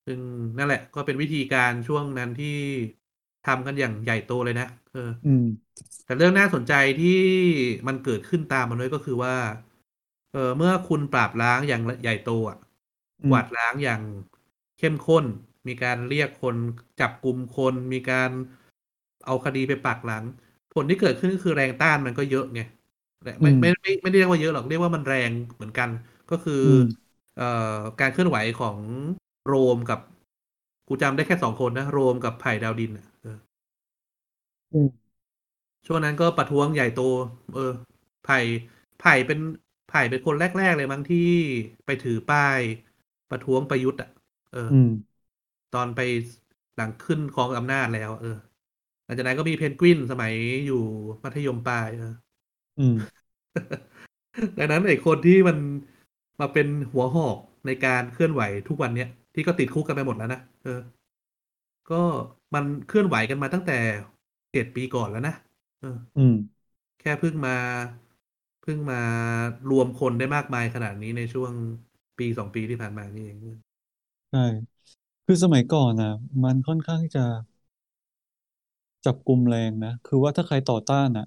[0.07, 0.21] ซึ่ง
[0.57, 2.59] นั่นแหละ ก็เป็นวิธีการช่วงนั้นที่
[3.49, 5.45] ทำกันอย่างใหญ่โตเลยนะเอออืม
[6.05, 7.19] แต่เรื่องน่าสนใจที่
[7.89, 9.35] มันเกิดขึ้นตามมาด้วยก็คือว่า
[10.33, 12.59] เออเมื่อคุณปราบล้างอย่างใหญ่โตอะ
[13.29, 14.03] กวาดอืมล้างอย่าง
[14.79, 15.25] เข้มข้น
[15.69, 16.57] มีการเรียกคน
[17.01, 18.31] จับกลุ่มคน มีการ
[19.27, 20.25] เอาคดีไปปักหลัง
[20.75, 22.61] ผลที่เกิดขึ้นก็คือแรงต้านมันก็เยอะไง
[23.25, 25.91] แต่อืมไม่ไม่ไม่ไม่ได้เรียกว่าเยอะหรอกเรียกว่ามันแรงเหมือนกัน
[26.31, 27.45] ก็คืออืมเอ่อ
[28.01, 28.79] การเคลื่อนไหวของ
[29.47, 30.01] โรมกับ
[30.89, 32.91] กูจำได้แค่สองคนนะ โรมกับไผ่ดาวดิน
[34.73, 34.89] อะเอออืม
[35.87, 37.03] ช่วงนั้นก็ประท้วงใหญ่โต
[37.55, 37.73] เออ
[38.25, 38.39] ไผ่
[39.01, 39.39] ไผ่เป็น
[39.89, 41.19] ไผ่เป็นคนแรก ๆ เลยมั้งที่
[41.87, 42.61] ไปถือป้าย
[43.31, 44.09] ประท้วงประยุทธ์อะ
[44.53, 44.89] เออ อืม
[45.75, 46.01] ตอนไป
[46.77, 48.37] หลังขึ้นครองอำนาจแล้ว เออ
[49.05, 50.35] หลังจากนั้นก็มีเพนกวินสมัย
[50.67, 50.83] อยู่
[51.23, 52.15] มัธยมปลาย เออ
[52.79, 52.97] อืม
[54.59, 55.57] ดังนั้นไอ้คนที่มัน
[56.41, 60.79] มาเป็นหัวหอกในการเคลื่อนไหวทุกวันเนี้ยที่ก็ติดคุกกันไปหมดแล้วนะ เออ
[61.91, 62.03] ก็
[62.55, 63.79] มันเคลื่อนไหวกันมาตั้งแต่
[64.18, 65.35] เจ็ดปีก่อนแล้วนะ
[65.81, 66.35] เอออืม
[67.01, 67.57] แค่เพิ่งมา
[68.63, 69.01] เพิ่งมา
[69.71, 71.53] รวมคนได้มากมายขนาดนี้ในช่วง
[72.19, 73.39] ปีสองปีที่ผ่านมานี่เอง
[74.31, 74.39] ใช่
[75.27, 76.09] คือสมัยก่อนนะ
[76.45, 77.23] มันค่อนข้างที่จะ
[79.05, 81.25] จับกุมแรงนะ คือว่าถ้าใครต่อต้านอะ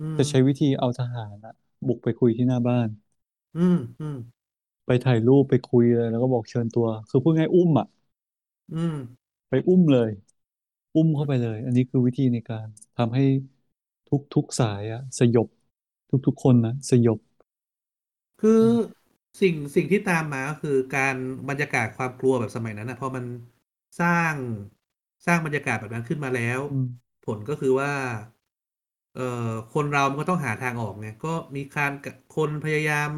[0.00, 1.52] อืมจะใช้วิธีเอาทหารอะ
[1.86, 2.88] บุกไปคุยที่หน้าบ้าน
[3.56, 4.16] อืมอืม
[4.86, 7.86] ไปถ่ายรูปไปคุยเลยแล้วก็บอกเชิญตัว คือพูดง่ายอุ้มอะ
[8.72, 8.96] อืม
[9.48, 10.10] ไปอุ้มเลย
[10.96, 13.22] อุ้มเข้าไปเลย อันนี้คือวิธีในการทำให้
[14.08, 15.48] ทุกทุกสายอะสยบ
[16.10, 17.18] ทุกทุกคนนะสยบ
[18.40, 18.96] คืออืม
[19.40, 21.16] สิ่งสิ่งที่ตามมาก็คือการ
[21.48, 23.24] บรรยากาศความกลัวแบบสมัยนั้นนะพอมัน
[24.00, 24.34] สร้าง
[25.26, 26.86] สร้างบรรยากาศแบบนั้นขึ้นมาแล้วอืม
[27.26, 27.92] ผลก็คือว่า
[29.14, 31.92] เอ่อคนเรามันก็ต้องหาทางออกไงก็มีการ
[32.36, 33.08] คนพยายาม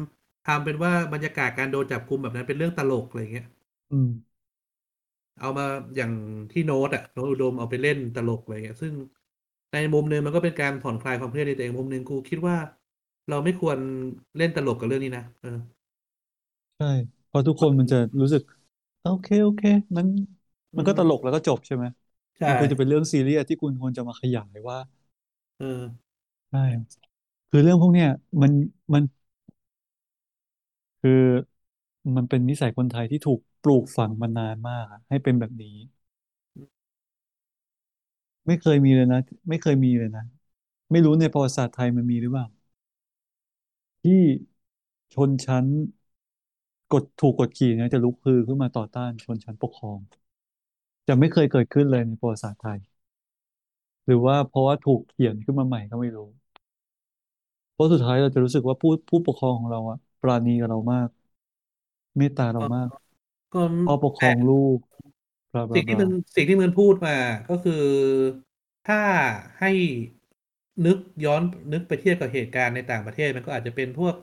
[0.47, 3.47] ทำเป็นว่าบรรยากาศการโดนจับกุมแบบนั้นเป็นเรื่องตลกอะไรเงี้ย
[3.91, 4.07] อืม
[5.41, 6.11] เอามาอย่าง
[6.51, 8.93] ที่โน้ตอะโน้ตอุดมเอาไปเล่นตลกอะไรเงี้ยซึ่ง
[9.73, 12.57] ในมุมหนึงมันก็เป็นการผ่อนคลายความเครียดในตัวเองมุมหนึงกูคิดว่า
[13.29, 13.77] เราไม่ควร
[14.37, 15.57] เล่นตลกกับเรื่องนี้นะเออ
[16.77, 16.85] ใช่
[17.27, 18.41] เพราะทุกคนมันจะรู้สึก
[19.01, 19.61] โอเคโอเค
[19.97, 20.07] มัน
[20.73, 21.85] อืมันก็ตลกมแล้วก็จบใช่ไหม
[22.37, 24.77] ใช่มันควรจะเป็นเรื่องซีเรียสที่คุณควรจะมาขยายว่า
[25.57, 25.65] เออ
[26.49, 26.59] ใช่
[27.49, 28.07] คือเรื่องพวกเนี้ย
[28.41, 28.51] มัน
[28.93, 29.03] มัน
[31.01, 31.11] คือ
[32.15, 35.75] มันเป็นนิสัยคนไทยที่ถูกปลูกฝังมานานมากอะให้เป็นแบบนี้
[38.47, 40.21] ไม่เคยมีเลยนะ ไม่เคยมีเลยนะ
[40.91, 42.45] ไม่รู้ในประวัติศาสตร์ไทยมันมีหรือเปล่า
[44.03, 44.21] ที่
[45.13, 45.65] ชนชั้น
[46.93, 49.99] กดถูกกดขี่เนี่ยจะลุกฮือขึ้นมาต่อต้านชนชั้นปกครอง
[51.07, 52.79] จะไม่เคยเกิดขึ้นเลยในประวัติศาสตร์ไทย
[54.05, 56.27] หรือว่าเพราะว่าถูกเขียนขึ้นมาใหม่ก็ไม่รู้
[57.71, 61.09] เพราะสุดท้ายเราจะรู้สึกว่าผู้ผู้ปกครองของเราอะปราณีกับเรามาก
[62.19, 62.89] เมตตาเราก็มาก
[63.53, 64.79] ก็พ่อปกครแต่องลูก
[65.53, 67.15] บลาบลาบลาสิ่งที่มันสิ่งที่มันพูดมา
[67.49, 67.83] ก็คือ
[68.87, 69.01] ถ้า
[69.59, 69.71] ให้
[70.85, 71.41] นึกย้อน
[71.73, 74.15] นึกไปเทียบกับเหตุการณ์ในต่างประเทศมันก็อาจจะเป็นพวก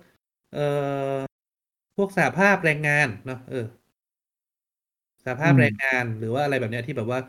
[0.52, 0.66] เอ่
[1.14, 1.18] อ
[1.96, 3.64] พวกสหภาพแรงงานเนาะเออ
[5.24, 7.20] สหอืภาพมแรงงานหรือว่าอะไรแบบเนี้ยที่แบบว่า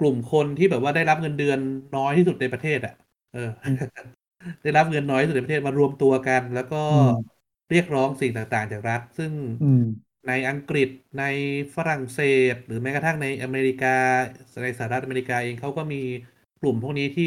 [0.00, 1.58] กลุ่มคนที่แบบว่าได้รับเงินเดือน
[1.96, 2.92] น้อยที่สุดในประเทศ อะ
[3.32, 3.78] เอออืม
[4.62, 7.35] ได้รับเงินน้อยที่สุดในประเทศมารวมตัวกัน แล้วก็อืม
[7.70, 9.82] เรียกร้องสิ่งต่างๆ จากรัฐ ซึ่งอืม
[10.26, 11.22] ในอังกฤษใน
[11.76, 12.18] ฝรั่งเศ
[12.52, 13.88] ส หรือแม้กระทั่งในอเมริกา
[14.62, 15.96] ในสหรัฐอเมริกาเองเขาก็มี
[16.58, 17.24] กลุ่มพวกนี้ที่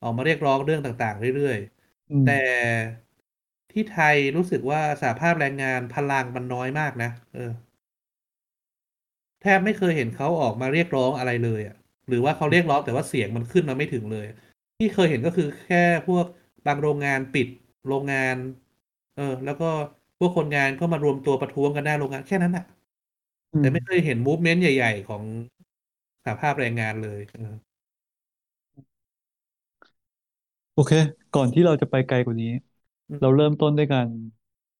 [0.00, 2.56] ออกมาเรียกร้องเรื่องต่างๆ เรื่อยๆ แต่อืม
[3.72, 7.50] ที่ไทยรู้สึกว่าสหภาพแรงงานพลังมันน้อยมากนะเออ
[9.42, 11.76] แทบไม่เคยเห็นเขาออกมาเรียกร้องอะไรเลยอะ
[12.08, 14.26] หรือว่าเขาเรียกร้องแต่ว่าเสียงมันขึ้นมาไม่ถึงเลย
[14.78, 16.24] ที่เคยเห็นก็คือแค่พวก
[16.66, 17.48] บางโรงงานปิด
[17.88, 18.34] โรงงาน
[19.16, 19.66] เออ แล้วก็
[20.18, 22.64] พวกคนงานก็มารวมตัวประท้วงกันหน้าโรงงานแค่นั้นอะ
[23.52, 25.24] อืมแต่ไม่เคยเห็นมูฟเมนต์ใหญ่ ๆ ของ
[26.24, 27.54] สหภาพแรงงานเลยเออ
[30.72, 30.92] โอเค
[31.32, 32.48] ก่อนที่เราจะไปไกลกว่านี้
[33.08, 34.08] อืมเราเริ่มต้นด้วยกัน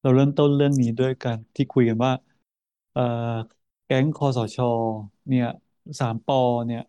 [0.01, 2.13] เราเริ่มต้นเรื่องนี้ด้วยกันที่คุยกันว่า
[2.93, 3.01] เอ่อ
[3.85, 4.57] แก๊งคอสช
[5.29, 5.45] เนี่ย
[6.01, 6.81] สามปอเนี่ย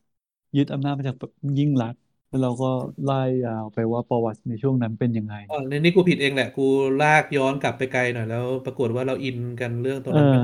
[0.56, 1.16] ยึดอำนาจมาจาก
[1.58, 2.68] ยิ่งลักษณ์ แล้วเราก็
[3.04, 6.62] ไล่ยาวไปว่าประวัติในช่วงนั้นเป็นยังไง อ๋อในนี้กูผิดเองแหละ กู
[7.00, 10.38] ลากย้อนกลับไปไกลหน่อยแล้ว ปรากฏว่าเราอินกันเรื่องตรงเออนั้นไม่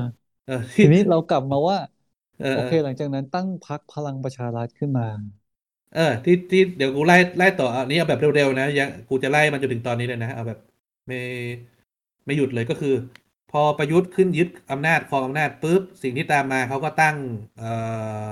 [0.45, 1.77] เออที่ทีนี้เรากลับมาว่า
[2.39, 5.03] เออเออโอเคหลังจากนั้นตั้งพรรคพลังประชารัฐขึ้นมา
[5.93, 10.59] เออ ที่ที่เดี๋ยวกูไล่ไล่ต่ออันนี้เอาแบบเร็วๆนะยังกูจะไล่มันจนถึงตอนนี้เลยนะเอาแบบ
[11.07, 11.17] ไม่
[12.25, 12.93] ไม่หยุดเลยก็คือ
[13.51, 17.17] พอประยุทธ์ขึ้นยึดอำนาจครองอำนาจปุ๊บสิ่งที่ตามมาเขาก็ตั้ง
[17.57, 17.69] เอ่
[18.27, 18.29] อ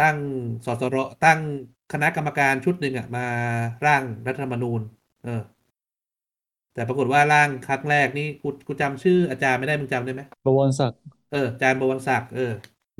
[0.00, 0.18] ตั้ง
[0.66, 1.40] สสรตั้ง
[1.94, 3.26] คณะกรรมการชุดหนึ่งอะมา
[3.84, 4.80] ร่างรัฐธรรมนูญ
[5.22, 5.42] เออ
[6.74, 10.98] แต่ปรากฏว่าร่างครั้งแรกนี่กูกูจำชื่ออาจารย์ไม่ได้มึงจำได้ไหมบวรศักดิ์
[11.30, 12.42] เอออาจารย์บวรศักดิ์เออ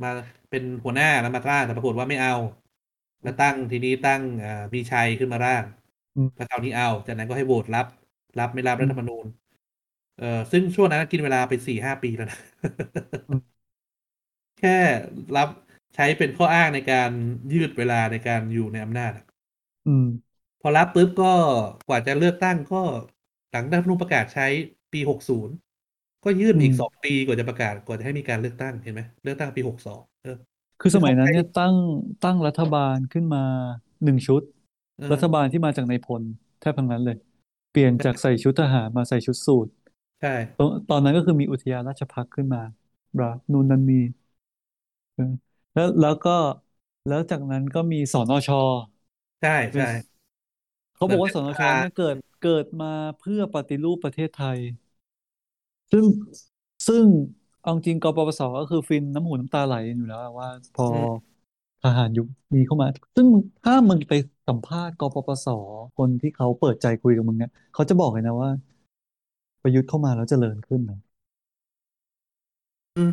[0.02, 0.08] มา
[0.50, 2.32] เป็นหัวหน้าแล้วมาร่างแต่ปรากฏว่าไม่เอา
[3.22, 5.64] แล้วตั้งทีนี้ตั้งอ่ามีชัยขึ้นมาร่าง
[6.16, 7.86] อืมแล้วคราวนี้เอา จากนั้นก็ให้โหวตรับ
[8.38, 9.26] รับไม่รับอืมรัฐธรรมนูญ
[10.16, 12.38] เออซึ่งช่วงนั้นกินเวลาไปสี่ห้าปีแล้วนะ
[13.28, 13.54] อืม
[14.58, 14.78] แค่
[15.36, 15.48] รับ
[15.94, 17.10] ใช้เป็นข้ออ้างในการ
[17.52, 19.24] ยืดเวลาในการอยู่ในอำนาจอะ
[19.86, 21.26] อืม พอรับปุ๊บก็
[21.86, 22.76] กว่าจะเลือกตั้งก็
[23.50, 24.46] หลังรัฐธรรมนูญประกาศใช้
[24.92, 25.54] ปีหกศูนย์
[26.24, 30.30] ก็ยืดอืมมาอีกสองปีกว่าจะประกาศกว่าจะให้มีการเลือกตั้งเห็นไหมเลือกตั้งปีหกสองเออ
[30.80, 31.74] คือสมัยนั้นคือเขาใช้เนี่ยตั้ง
[32.22, 33.38] ตั้งรัฐบาลขึ้นมา
[34.04, 34.42] หนึ่งชุด
[34.98, 36.22] เออรัฐบาลที่มาจากในายพล
[36.60, 37.16] แทบทั้งนั้นเลย
[37.70, 39.66] เปลี่ยนจากใส่ชุดทหารมาใส่ชุดสูท
[40.20, 42.60] ใช่ตอนตอนนั้นก็คือมีอุทยานราชภัฏขึ้นมา
[43.16, 43.98] บรานู่นนั่นนี่
[45.14, 46.30] เออ แล้วแล้วก็
[47.06, 48.48] แล้วจากนั้นก็มีสนช
[49.40, 49.88] ใช่ใช่เป็น
[50.94, 52.86] เขาเหมือนบอกว่าสนชเป็นสภาเนี่ยเกิดเกิดมา
[53.18, 54.58] เพื่อปฏิรูปประเทศไทย
[55.92, 56.04] ซึ่ง
[56.86, 57.06] ซึ่ง
[57.60, 61.24] เอาจริงกปปสก็คือฟินน้ำหูน้ำตาไหลอยู่แล้วอะว่า พออืม
[61.82, 63.26] ทหารยุคนี้เข้ามา ซึ่ง
[63.62, 64.12] ถ้ามึงไป
[64.48, 65.46] สัมภาษณ์กปปส
[65.96, 68.50] คนที่เขาเปิดใจคุยกับมึงเนี่ยเขาจะบอกเลยนะว่า
[69.62, 70.98] ประยุทธ์เข้ามาแล้วเจริญขึ้นนะ
[72.96, 73.10] อืม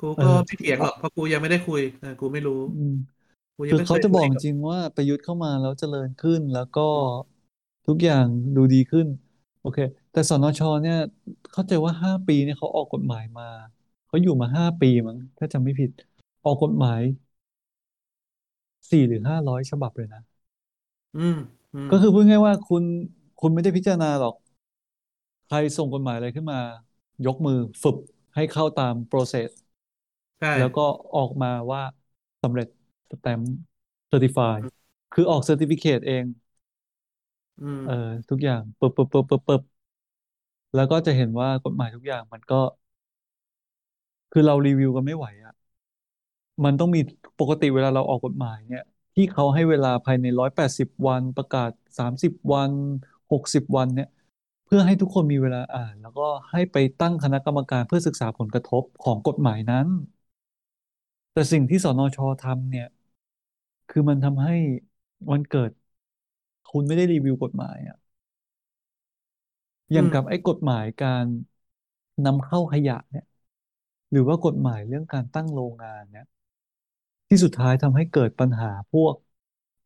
[0.00, 2.92] กูเออก็ไม่เถียงหอะรอกเพราะกูยังไม่ได้คุยเออกูไม่รู้อืม
[3.56, 7.28] กูยังคือไม่เคเขาจะบอกจยคุยกับริงๆว่าประยุทธ์เข้ามาแล้วเจริญขึ้นแล้วก็อืม
[7.86, 9.06] ทุกอย่างดูดีขึ้น
[9.60, 9.78] โอเค
[10.12, 10.96] แต่สนชเนี่ย
[11.52, 13.44] เข้าใจว่าห้าปีเนี่ยเขาออกกฎหมายมา
[14.06, 15.90] เขาอยู่มาห้าปีมั้งถ้าจำไม่ผิด
[16.44, 17.00] ออกกฎหมาย
[18.90, 20.20] สี่หรือห้าร้อยฉบับเลยนะ
[21.16, 21.36] อืม
[21.74, 22.84] อืมก็คือพูดง่ายๆว่าคุณ
[23.40, 24.34] คุณไม่ได้พิจารณาหรอก
[25.46, 26.58] ใครส่งกฎหมายอะไรขึ้นมา
[27.26, 27.96] ยกมือฝึก
[28.34, 29.48] ให้เข้าตาม process
[30.38, 30.80] ใช่ แล้วก็
[31.14, 31.80] ออกมาว่า
[32.42, 32.66] สำเร็จ
[33.10, 33.50] สแตมป์
[34.10, 36.24] certify อืมคือออก certificate เอง
[37.60, 37.92] อืม เออ
[38.28, 39.62] ทุกอย่างปึ๊บปึ๊บปึ๊บปึ๊บปึ๊บ
[40.74, 42.56] แล้วก็จะเห็นว่ากฎหมายทุกอย่างมันก็
[44.32, 45.52] คือเรารีวิวกันไม่ไหวอะ
[46.64, 47.00] มันต้องมี
[47.38, 48.82] ปกติเวลาเราออกกฎหมายเนี่ย
[49.14, 52.72] ที่เขาให้เวลาภายในร้อยแปดสิบวันประกาศสามสิบวัน
[53.32, 54.08] หกสิบวันเนี่ย
[54.64, 59.86] เพื่อให้ทุกคนมีเวลาอ่าน แล้วก็ให้ไปตั้งคณะกรรมการเพื่อศึกษาผลกระทบของกฎหมายนั้น
[61.38, 62.86] แต่สิ่งที่สนชทำเนี่ย
[63.88, 64.52] คือมันทำให้
[65.30, 65.70] วันเกิด
[66.66, 67.96] คุณไม่ได้รีวิวกฎหมายอะ
[69.92, 71.26] อย่างกับอืมไอ้กฎหมายการ
[72.24, 73.24] นำเข้าขยะเนี่ย
[74.10, 76.24] หรือว่ากฎหมายเรื่องการตั้งโรงงานเนี่ย
[77.28, 79.14] ที่สุดท้ายทำให้เกิดปัญหาพวก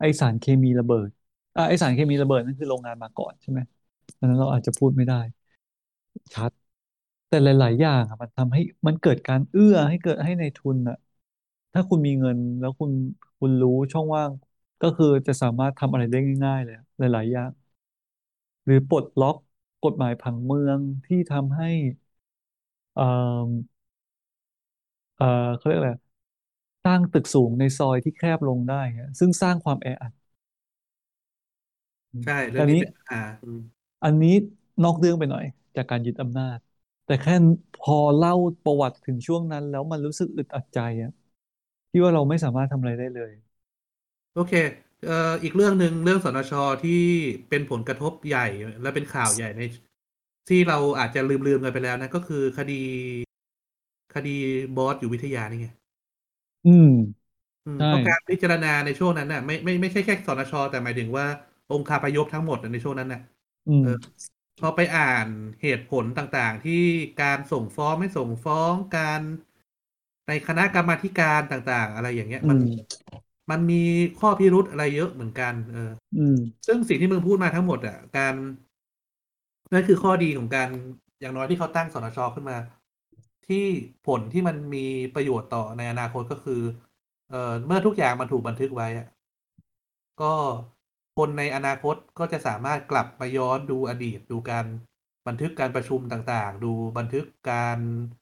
[0.01, 1.09] ไอสารเคมีระเบิด
[1.57, 3.61] อ่าไอสารเคมีระเบิดนั่นคือโรงงานมาก่อนใช่ไหม
[4.19, 5.17] ดังนั้นเราอาจจะพูดไม่ได้
[6.35, 6.53] ชัด
[7.29, 10.97] แต่หลาย ๆ อย่างอะมันทำให้มันเกิดการเอื้อให้เกิดให้ในทุนอะ
[11.73, 12.93] ถ้าคุณมีเงินแล้วคุณ
[13.39, 14.33] คุณรู้ช่องว่าง
[14.81, 17.51] ก็คือจะสามารถทำอะไรได้ง่าย ๆ เลยอะหลาย ๆ อย่าง
[18.65, 19.37] หรือปลดล็อก
[19.85, 21.67] กฎหมายผังเมืองที่ทำให้
[22.95, 23.03] เอ่อ
[25.17, 25.25] เอ่อ
[25.57, 25.93] เขาเรียกอะไร
[26.85, 30.13] สร้างตึกสูงในซอยที่แคบลงได้เงี้ยซึ่งสร้างความแออัด
[32.13, 33.61] อืมใช่เรื่แต่อันนี้องนี้เป็นปัญหาอืม
[34.05, 34.35] อันนี้
[34.85, 35.45] นอกเรื่องไปหน่อย
[35.77, 36.59] จากการยึดอำนาจ
[37.05, 37.35] แต่แค่
[37.75, 38.33] พอเล่า
[38.65, 41.11] ประวัติถึงช่วงนั้น แล้วมันรู้สึกอึดอัดใจอะ
[41.93, 43.33] ที่ว่าเราไม่สามารถทำอะไรได้เลย
[44.35, 44.53] โอเค
[45.07, 46.53] เอ่ออีกเรื่องหนึ่งเรื่องสนช
[46.85, 47.03] ที่
[47.49, 48.47] เป็นผลกระทบใหญ่
[48.83, 49.63] และเป็นข่าวใหญ่ใน
[50.49, 52.83] ที่เราอาจจะลืมลืมกันไปแล้วนะ ก็คือคดี
[54.15, 54.37] คดี
[54.77, 55.67] บอสอยู่วิทยานี่ไง
[56.65, 56.87] อืม
[57.65, 61.27] อืมใช่ เพราะการพิจารณาในช่วงนั้นน่ะไม่ไม่ไม่ใช่แค่สนชแต่หมายถึงว่า
[61.71, 63.21] องค์คาพยพทั้งหมดในช่วงนั้นน่ะ
[63.67, 63.89] อืม เออ
[64.61, 65.27] พอไปอ่าน
[65.63, 66.73] เหตุผลต่างๆ ที่
[67.19, 69.23] การส่งฟ้องไม่ส่งฟ้องการ
[70.29, 72.93] ในคณะกรรมาธิการต่าง ๆ อะไรอย่างเงี้ย มันอืม
[73.51, 73.83] มันมี
[74.21, 78.35] ข้อพิรุธอะไรเยอะเหมือนกัน เอออืมซึ่งสิ่งที่มึงพูดมาทั้งหมดอะ การ
[79.73, 80.69] นั่นคือข้อดีของการ
[81.21, 82.57] อย่างน้อยที่เขาตั้งสนชขึ้นมา
[83.49, 83.65] ที่
[84.07, 86.61] ผลที่มันมีประโยชน์ต่อในอนาคตก็คือ
[87.31, 89.07] เอ่อเมื่อทุกอย่างมันถูกบันทึกไว้อะ
[90.21, 90.35] ก็
[91.17, 94.67] คนในอนาคตก็จะสามารถกลับมาย้อนดูอดีต ดูการ
[95.27, 98.22] บันทึกการประชุมต่างๆ ดูบันทึกการเอ่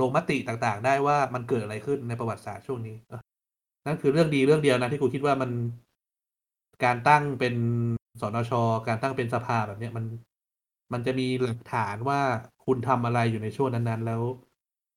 [0.00, 3.20] ลงมติต่างๆ ได้ว่ามันเกิดอะไรขึ้นในประวัติศาสตร์ช่วงนี้เออ
[3.86, 5.50] นั่นคือเรื่องดีเรื่องเดียวนะที่กูคิดว่ามัน
[6.84, 7.54] การตั้งเป็น
[8.20, 8.52] สนช
[8.88, 10.04] การตั้งเป็นสภาแบบเนี้ยมัน
[10.92, 12.20] มันจะมีหลักฐานว่า
[12.66, 14.22] คุณทำอะไรอยู่ในช่วงนั้นๆ แล้ว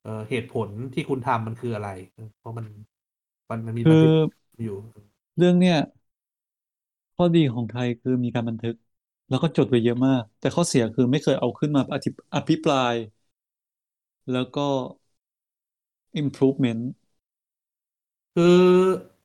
[0.04, 2.66] เอ่อเหตุผลที่คุณทำมันคืออะไรเออเพราะมัน
[3.50, 4.12] มันมันมีคือบันทึก
[4.64, 4.78] อยู่
[5.38, 5.78] เรื่องเนี้ย
[7.16, 8.76] ข้อดีของไทยคือมีการบันทึก
[9.30, 12.96] แล้วก็จดไว้เยอะมาก แต่ข้อเสียคือไม่เคยเอาขึ้นมาอธิอภิปราย
[14.30, 14.62] แล้วก็
[16.22, 16.96] improvement
[18.36, 18.44] คือ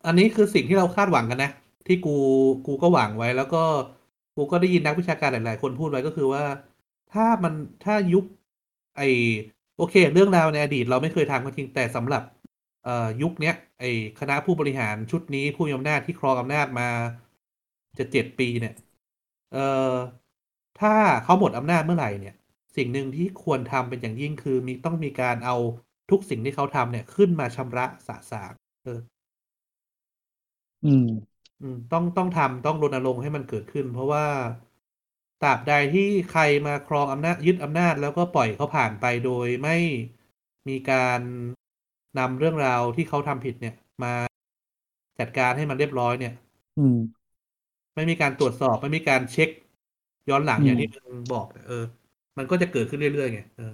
[0.06, 1.50] อันนี้คือสิ่งที่เราคาดหวังกันนะ
[1.86, 2.10] ที่กู
[2.66, 3.58] กูก็หวังไว้ แล้วก็
[4.34, 6.44] กูก็ได้ยินนักวิชาการหลาย ๆ คนพูดไว้ก็คือว่า
[7.12, 8.24] ถ้ามันถ้ายุค
[8.96, 9.00] ไอ
[9.76, 12.22] โอเค เรื่องราวในอดีตเราไม่เคยทำก็จริงแต่สำหรับ
[12.82, 12.90] เอ่อ
[13.22, 13.84] ยุคเนี้ยไอ
[14.20, 16.88] คณะผู้บริหารชุดนี้ผู้มีอำนาจที่ครองอำนาจมา
[17.98, 18.74] จะเจ็ดปีเนี่ย
[19.52, 19.96] เอ่อ
[20.80, 22.34] ถ้าเขาหมดอำนาจเมื่อไหร่เนี่ย
[22.76, 25.56] สิ่งหนึ่งที่ควรทำเป็นอย่างยิ่งคือ มีต้องมีการเอา
[26.10, 28.52] ทุกสิ่งที่เขาทำเนี่ยขึ้นมาชำระสะสาง
[28.84, 29.00] เออ
[30.84, 31.06] อืม
[31.60, 34.24] อืม ต้องต้องทำต้องรณรงค์ให้มันเกิดขึ้น เพราะว่า
[35.42, 39.76] ตราบใดที่ใครมาครองอำนาจยึดอำนาจแล้วก็ปล่อยเขาผ่านไปโดยไม่
[40.68, 41.20] มีการ
[42.18, 44.14] นำเรื่องราวที่เขาทำผิดเนี่ย มา
[45.18, 46.32] จัดการให้มันเรียบร้อยเนี่ย
[46.76, 46.96] อืม
[47.94, 49.48] ไม่มีการตรวจสอบไม่มีการเช็ค
[50.28, 51.84] ย้อนหลังอืมอย่างที่มึงบอกเออ
[52.36, 53.72] มันก็จะเกิดขึ้นเรื่อยๆไงเออ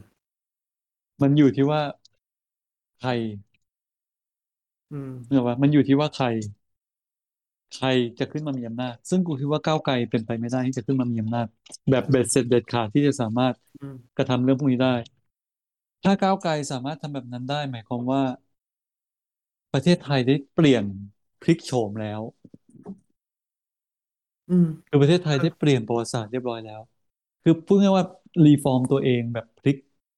[1.23, 1.81] มันอยู่ที่ว่า
[2.99, 3.11] ใคร
[4.90, 6.27] อืมเหรอวะมันอยู่ที่ว่าใคร
[7.75, 7.87] ใคร
[8.18, 11.47] จะขึ้นมามีอำนาจ ซึ่งกูคิดว่าก้าวไกลเป็นไปไม่ได้ที่จะขึ้นมามีอำนาจ
[11.90, 14.94] แบบเบ็ดเสร็จเด็ดขาดที่จะสามารถอืมกระทำเรื่องพวกนี้ได้
[16.03, 18.23] ถ้าก้าวไกลสามารถทำแบบนั้นได้ หมายความว่า
[19.73, 20.85] ประเทศไทยได้เปลี่ยน
[21.42, 22.21] พลิกโฉมแล้ว
[24.49, 26.81] อืมคือประเทศไทยได้เปลี่ยนประวัติศาสตร์เรียบร้อยแล้ว
[27.42, 28.07] คือพูดง่ายๆว่า
[28.46, 29.77] รีฟอร์มตัวเองแบบพลิก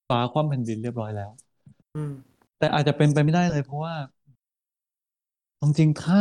[0.09, 1.30] ฟ้าคว่ำแผ่นดินเรียบร้อยแล้ว
[1.94, 2.12] อืม
[2.59, 3.94] แต่อาจจะเป็นไปไม่ได้เลย เพราะว่า
[5.61, 6.20] จริงๆถ้า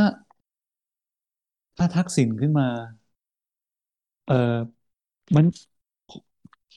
[1.78, 2.68] ถ้าทักษิณขึ้นมา
[4.26, 4.34] เออ
[5.36, 5.46] มัน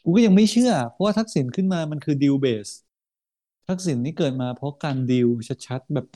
[0.04, 2.68] กูก็ยังไม่เชื่อ เพราะว่าทักษิณขึ้นมามันคือดิวเบส
[3.68, 5.28] ทักษิณนี่เกิดมาเพราะการดีล
[5.66, 6.06] ชัดๆแบบ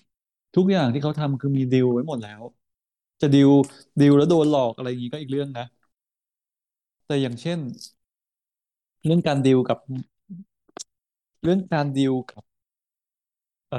[0.56, 2.42] ทุกอย่างที่เขาทำคือมีดีลไว้หมดแล้ว
[3.20, 3.50] จะดีล
[4.00, 5.64] ดีลแล้วโดนหลอกอะไรอย่างนี้ก็อีกเรื่องนะ
[7.06, 7.58] แต่อย่างเช่น
[9.06, 9.78] เรื่องการดีลกับ
[11.42, 12.42] เรื่องการดีลกับ
[13.68, 13.76] เอ่อ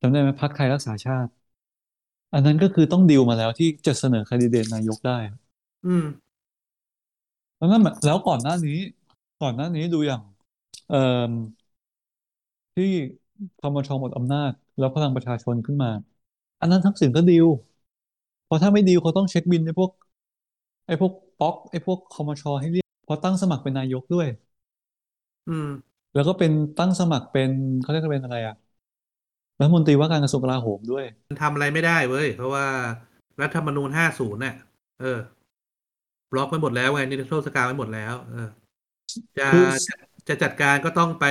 [0.00, 1.30] จำได้ไหมพรรคไทยรักษาชาติ
[2.34, 5.18] อันนั้นก็คือต้องดีลมาแล้วที่จะเสนอแคนดิเดตนายกได้
[5.86, 6.04] อืม
[7.56, 8.72] แล้วนั่นหมายแล้วก่อนหน้านี้
[9.40, 10.20] ก่อนหน้านี้ดูอย่าง
[10.88, 10.96] เอ่อ
[12.74, 12.84] ที่
[13.60, 15.88] ธรรมชหมดอำนาจ แล้วพลังประชาชนขึ้นมา
[16.60, 17.46] อันนั้นทักษิณก็ดีล
[18.44, 19.90] เพราะถ้าไม่ดีลเขาต้องเช็คบิลไอ้พวก
[20.86, 24.28] ไอ้พวกป๊อกไอ้พวกคอมชให้เรียกเพราะตั้งสมัครเป็นนายกด้วย
[25.48, 25.68] อืม
[26.14, 28.54] แล้วก็เป็นตั้งสมัครเป็นเขาเรียกกันเป็นอะไรอะ
[29.58, 32.66] รัฐมนตรีว่าการกระทรวงกลาโหมด้วยมันทำอะไรไม่ได้เว้ย เพราะว่า
[33.40, 34.54] รัฐธรรมนูญห้าศูนย์เนี่ย
[35.00, 35.18] เออ
[36.32, 38.48] บล็อกไว้หมดแล้วไงนิรโทษกรรมไว้หมดแล้ว เออ
[39.38, 39.94] จะคือจะ
[40.28, 41.24] จะจัดการก็ต้องไป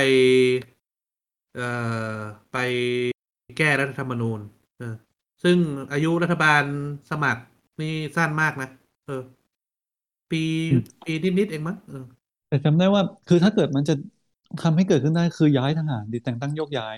[1.54, 1.66] เอ่
[2.18, 2.20] อ
[2.52, 2.56] ไป
[3.56, 4.40] แก้รัฐธรรมนูญ
[4.78, 4.94] เออ
[5.42, 5.58] ซึ่ง
[5.92, 6.62] อายุรัฐบาล
[7.10, 7.42] สมัคร
[7.80, 8.68] นี่สั้นมากนะ
[9.06, 9.22] เออ
[10.30, 10.42] ปี
[11.04, 12.04] ปีนิดๆเองมั้งเออ
[12.48, 13.92] แต่จำได้ว่าคือถ้าเกิดมันจะ
[14.60, 16.96] ทำให้เกิดขึ้นได้คือย้ายทหารดิแต่งตั้งโยกย้าย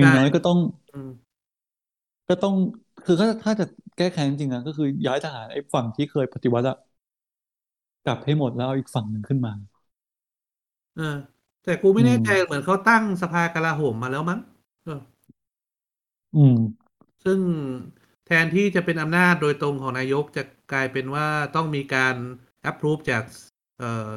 [0.00, 0.58] ช่งน้อยก็ต้อง
[0.92, 1.10] อืม
[2.28, 2.54] ก็ต้อง
[3.04, 3.64] คือถ้าถ้าจะ
[3.96, 6.76] แก้แค้นจริงๆอะก็คือย้ายทหารไอ้ฝั่งที่เคยปฏิวัติอะ
[8.04, 9.52] กลับให้หมดแล้วเอาอีกฝั่งหนึ่งขึ้นมา
[10.96, 11.16] เออ
[11.64, 14.40] แต่กูไม่อืมแน่ใจเหมือนเขาตั้งสภากลาโหมมาแล้วมั้ง
[14.84, 15.00] เออ
[16.34, 16.84] อืม
[17.24, 17.40] ซึ่ง
[18.26, 22.16] แทนที่จะเป็นอำนาจโดยตรงของนายกจะกลายเป็นว่าต้องมีการ
[22.70, 23.22] approve จาก
[23.78, 24.10] เอ่อ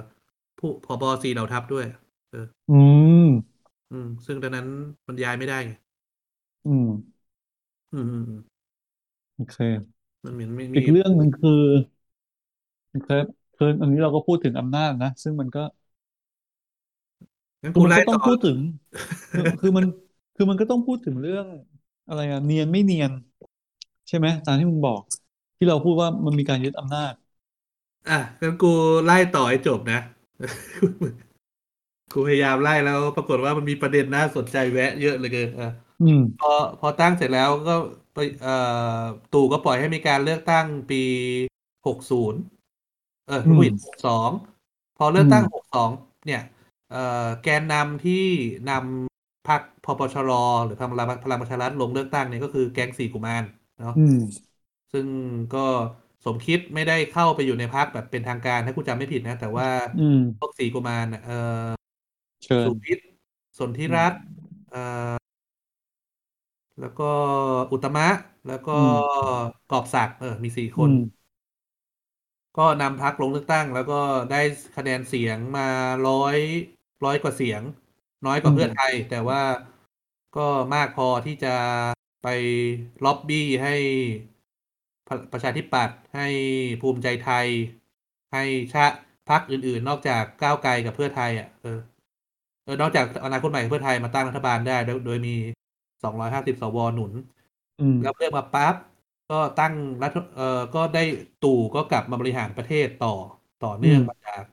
[0.60, 1.86] ผู้ผบสี่เหล่าทัพด้วย
[2.32, 2.74] เออ อื
[3.28, 3.58] ม
[3.92, 4.68] อืม ซึ่งดังนั้น
[5.08, 5.72] มันย้ายไม่ได้ไง
[6.66, 7.18] อืม
[7.92, 8.42] อืมอืมอืม
[9.36, 9.56] โอเค
[10.24, 11.62] มันเหมือนไม่มีอีกเรื่องหนึ่งคือ
[13.06, 13.16] คือ
[13.56, 15.60] คืออันนี้เราก็พูดถึงอำนาจนะ ซึ่งมันก็
[17.64, 18.58] งั้นคือมันก็ต้องกูไล่ต่อพูดถึง
[19.34, 19.86] คือคือมัน
[20.36, 21.46] คือมันก็ต้องพูดถึงเรื่อง
[22.08, 23.12] อะไรอะเนียนไม่เนียน
[24.08, 25.02] ใช่ไหมตามที่มึงบอก
[25.58, 27.14] ที่เราพูดว่ามันมีการยึดอำนาจ
[28.10, 28.68] อะงั้นกู
[29.06, 30.00] ไล่ต่อให้จบนะ
[32.12, 36.48] กูพยายามไล่แล้ว ปรากฏว่ามันมีประเด็นน่าสนใจแวะเยอะเหลยเกินอะอืมพอ
[36.80, 37.74] พอตั้งเสร็จแล้วก็
[38.14, 38.52] ไปเอ่อ
[39.32, 40.98] ตู่ก็ปล่อยให้มีการเลือกตั้งปี
[41.88, 42.40] หกศูนย์
[43.26, 44.32] เอออืมผู้ผิดหกสอง
[44.98, 45.92] พอเลือกตั้งหอืมกสอง
[46.26, 46.42] เนี่ย
[46.90, 48.14] เอ่อแกนนำที่
[48.70, 50.32] นำพรรคพปชร
[50.66, 53.44] หรือพลังพลังประชารัฐลงเลือกตั้งเนี่ยก็คือแก๊งสี่กุมาร
[53.80, 54.48] เนาะอืม
[54.94, 55.08] ซึ่ง
[55.56, 55.60] ก็
[56.28, 61.34] สมคิดไม่ได้เข้าไปอยู่ในพรรคแบบเป็นทางการถ้ากูจำไม่ผิดนะ แต่ว่าอืมพวกสี่กุมารน่ะเออ
[62.44, 63.08] เชิญสุวิทย์
[63.58, 64.22] สนธิอืมรัตน์
[64.70, 65.16] เอ่อ
[66.80, 67.04] แล้วก็
[67.72, 68.08] อุตตมะ
[68.48, 69.18] แล้วก็อืม
[69.72, 70.98] กอบศักดิ์เออมีสี่คนอืม
[72.58, 74.00] ก็นำพรรคลงเลือกตั้ง แล้วก็
[74.32, 74.42] ได้
[74.76, 75.68] คะแนนเสียงมา
[76.08, 76.38] ร้อย
[77.06, 77.62] ร้อยกว่าเสียง
[78.26, 79.42] น้อยกอืมว่าเพื่อไทย แต่ว่า
[80.38, 81.56] ก็มากพอที่จะ
[82.24, 82.28] ไป
[83.04, 83.76] ล็อบบี้ให้
[84.37, 84.37] พ
[85.34, 86.28] ประชาธิปัตย์ให้
[86.82, 87.48] ภูมิใจไทย
[88.34, 88.44] ให้
[88.74, 88.98] ชาติ
[89.30, 91.80] พรรคอื่นๆ นอกจากก้าวไกลกับเพื่อไทยอะเออ
[92.64, 95.36] เออนอกจากอนาคตใหม่กับเพื่อไทยมาตั้งรัฐบาลได้ โดยโดยมี
[96.04, 97.14] สองร้อยห้าสิบสวหนุน
[97.80, 98.76] อืมแล้วเลือกมาปั๊บ
[99.30, 101.04] ก็ตั้งรัฐเอ่อก็ได้
[101.40, 103.16] ตู่ก็กลับมาบริหารประเทศต่อ
[103.60, 104.44] ต่ออืเนื่องมมาจาก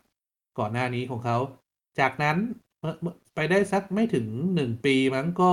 [0.58, 1.36] ก่อนหน้านี้ของเขา
[1.98, 2.36] จากนั้น
[2.80, 5.52] เมื่อเมื่อไปได้สักไม่ถึงหนึ่งปีมั้งก็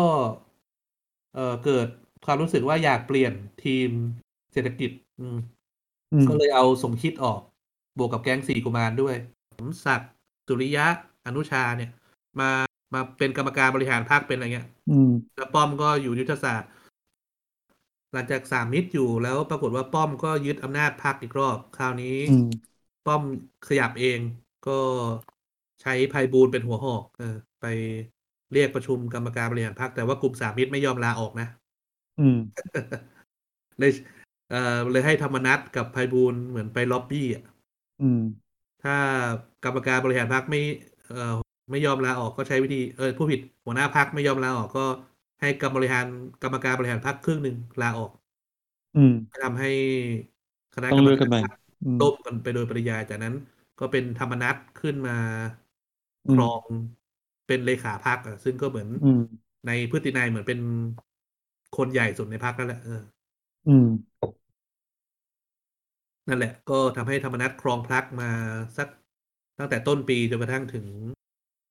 [1.34, 1.88] เอ่อเกิด
[2.26, 3.34] ความรู้สึกว่าอยากเปลี่ยน
[3.64, 3.90] ทีม
[4.54, 5.38] เศรษฐกิจอืม
[6.14, 7.40] อืมก็เลยเอาสมคิดออก
[7.98, 9.16] บวกกับแก๊งสี่กุมารด้วย
[9.58, 10.10] สมศักดิ์
[10.48, 10.86] สุริยะ
[11.26, 11.92] อนุชาเนี่ย
[12.40, 12.50] มา
[12.94, 16.70] มาเป็นกรรมการบริหารพรรคเป็นอะไรเงี้ย อืมแล้วป้อมก็อยู่ยุทธศาสตร์
[18.14, 22.48] หลังจากสามมิตรอยู่แล้วปรากฏว่าป้อมก็ยึดอำนาจพรรคอีกรอบ คราวนี้อืม
[23.08, 23.22] ป้อม
[23.68, 24.20] ขยับเอง
[24.68, 24.80] ก็
[25.82, 27.66] ใช้ไพบูลย์เป็นหัวหอกเออ ไป
[28.54, 31.48] เรียกประชุมกรรมการบริหารพรรคแต่ว่ากลุ่มสามมิตรไม่ยอมลาออกนะ
[32.20, 32.38] อืม
[33.80, 33.92] เลย
[34.52, 37.44] เอ่อเลยให้ธรรมนัสกับไพบูลย์เหมือนไปล็อบบี้อะ
[38.00, 38.18] อืม
[38.84, 38.92] ถ้า
[39.64, 40.60] กรรมการบริหารพรรคไม่
[41.08, 41.36] เอ่อ
[41.72, 44.82] ไม่ยอมลาออกก็ใช้วิธีเออผู้ผิดหัวหน้าพรรคไม่ยอมลาออกก็
[45.42, 46.06] ให้กรรมบริหาร
[46.44, 48.12] กรรมการบริหารพรรคครึ่งหนึ่งลาออก
[48.96, 49.12] อืม
[49.42, 49.70] ทำให้
[50.74, 53.34] คณะต้อกรรมงเลือกกันใหม่การพรรคอืมล่มกันไปโดยปริยายจากนั้น
[53.80, 55.14] ก็เป็นธรรมนัสขึ้นมา
[56.28, 56.64] คอืมรอง
[57.48, 60.60] เป็นเลขาพรรคอะซึ่งก็เหมือนอืมในพฤตินัยเหมือนเป็น
[61.78, 63.02] คนใหญ่สุดในพรรคนั่นแหละเออ
[63.66, 63.86] อืม
[66.28, 68.30] นั่นแหละ ก็ทำให้ธรรมนัสครองพรรคมา
[68.78, 68.88] สัก
[69.60, 70.86] ตั้งแต่ต้นปีจนกระทั่งถึง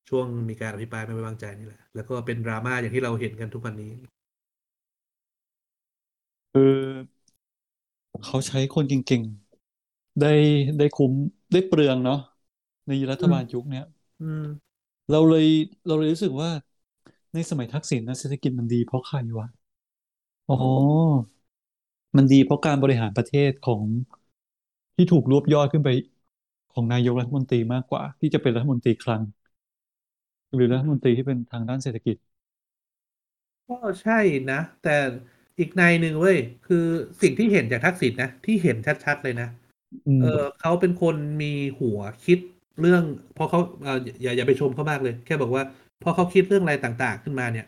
[0.08, 3.92] ช่วงมีการอภิปรายไม่ไว้วางใจนี่แหละ แล้วก็เป็นดราม่าอย่างที่เราเห็นกันทุกวันนี้
[6.52, 6.60] คือ
[8.24, 10.26] เขาใช้คนเก่งๆ ได้
[10.78, 11.12] ได้คุ้ม
[11.52, 12.16] ได้เปลืองเนาะ
[12.86, 13.84] ในรัฐอืมบาลยุคเนี้ย
[14.20, 14.42] อืม
[15.10, 15.46] เราเลย
[15.86, 16.50] เราเลยรู้สึกว่า
[17.34, 19.46] ในสมัยทักษิณนะเศรษฐกิจมันดีเพราะใครวะ
[20.48, 20.54] อ๋อ
[22.16, 23.82] มันดีเพราะการบริหารประเทศของ
[24.96, 25.88] ที่ถูกรวบยอดขึ้นไป
[26.70, 29.22] ของนายกรัฐมนตรีมากกว่า ที่จะเป็นรัฐมนตรีคลัง
[30.54, 32.16] หรือรัฐมนตรีที่เป็นทางด้านเศรษฐกิจ
[33.68, 34.18] ก็ใช่
[34.50, 34.96] นะ แต่
[35.58, 36.84] อีกในหนึ่งเว้ยคือ
[37.22, 42.38] สิ่งที่เห็นจากทักษิณนะ ที่เห็นชัดๆเลยนะเอออืมเขาเป็นคนมีหัวคิด
[42.80, 43.02] เรื่อง
[43.34, 45.62] เพราะเขาเอออย่าอย่าไปชมเขามากเลย แค่บอกว่า
[46.02, 47.66] พอเขาคิดเรื่องอะไรต่างๆ ขึ้นมาเนี่ย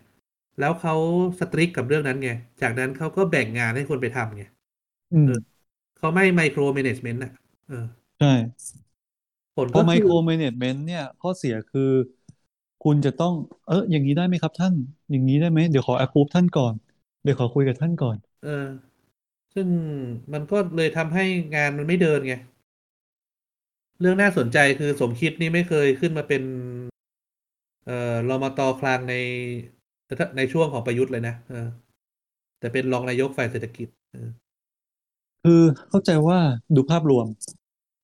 [0.60, 0.94] แล้วเขา
[1.40, 2.30] สตริกกับเรื่องนั้นไง
[2.62, 4.44] จากนั้นเขาก็แบ่งงานให้คนไปทำไง
[5.10, 5.51] อืม
[6.02, 7.32] เออเขาไม่ไมโครเมเนจเมนต์อะ
[7.68, 7.86] เออ
[8.18, 8.26] ใช่
[9.56, 11.90] ผลก็คือพอไมโครแมเนจเมนต์เนี่ยข้อเสียคือ
[12.80, 13.32] คุณจะต้อง
[13.66, 14.74] เอออย่างนี้ได้ไหมครับท่าน
[15.10, 16.74] อย่างนี้ได้ไหมเดี๋ยวขอ approve ท่านก่อน
[17.22, 18.66] เดี๋ยวขอคุยกับท่านก่อน เออ
[19.54, 19.68] ซึ่ง
[20.32, 21.24] มันก็เลยทำให้
[21.56, 22.34] งานมันไม่เดินไง
[24.00, 26.42] เรื่องน่าสนใจคือสมคิดนี่ไม่เคยขึ้นมาเป็น
[27.84, 29.14] เอ่อรมตคลังใน
[30.36, 31.68] ในช่วงของประยุทธ์เลยนะเออ
[32.58, 34.28] แต่เป็นรองนายกฝ่ายเศรษฐกิจเออ
[35.42, 36.38] คือเข้าใจว่า
[36.74, 37.26] ดูภาพรวม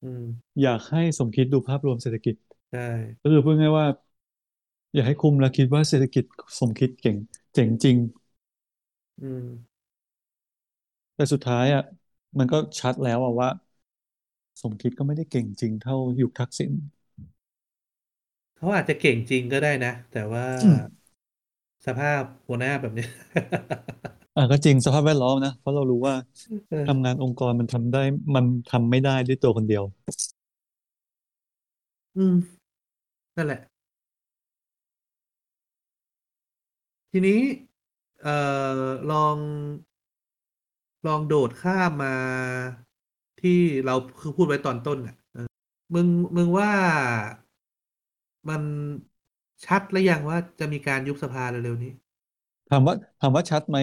[0.02, 0.24] อืม
[0.60, 2.34] อยากให้สมคิดดูภาพรวมเศรษฐกิจ
[2.70, 2.78] ใช่
[3.22, 3.86] ก็คือพูดง่ายๆว่า
[4.94, 6.24] อย่าให้คุมแล้วคิดว่าเศรษฐกิจ
[6.58, 7.16] สมคิดเก่ง
[7.54, 7.96] เจ๋งจริง
[9.20, 9.46] อืม
[11.14, 11.82] แต่สุดท้ายอะ
[12.38, 13.48] มันก็ชัดแล้วอะว่า
[14.62, 16.72] สมคิดก็ไม่ได้เก่งจริงเท่ายุคทักษิณ
[18.56, 20.98] เขาอาจจะเก่งจริงก็ได้นะ แต่ว่าอืม
[21.86, 23.08] สภาพหัวหน้าแบบเนี้ย
[24.38, 26.14] อะก็จริงสภาพแวดล้อมนะ เพราะเรารู้ว่า
[26.68, 27.98] เออทำงานองค์กรมันทำได้
[28.34, 29.82] มันทำไม่ได้ด้วยตัวคนเดียว
[32.16, 32.34] อืม
[33.36, 33.60] นั่นแหละ
[37.12, 37.40] ทีนี้
[38.22, 38.36] เอ่
[38.84, 39.38] อลอง
[41.06, 42.14] ลองโดดข้ามมา
[43.40, 45.48] ที่เราคือพูดไว้ตอนต้นอะเออ
[45.94, 46.70] มึงมึงว่า
[48.48, 48.62] มัน
[49.64, 51.92] ชัดหรือยังว่าจะมีการยุบสภาเร็วๆนี้
[52.68, 53.78] ถามว่าถามว่าชัดไหม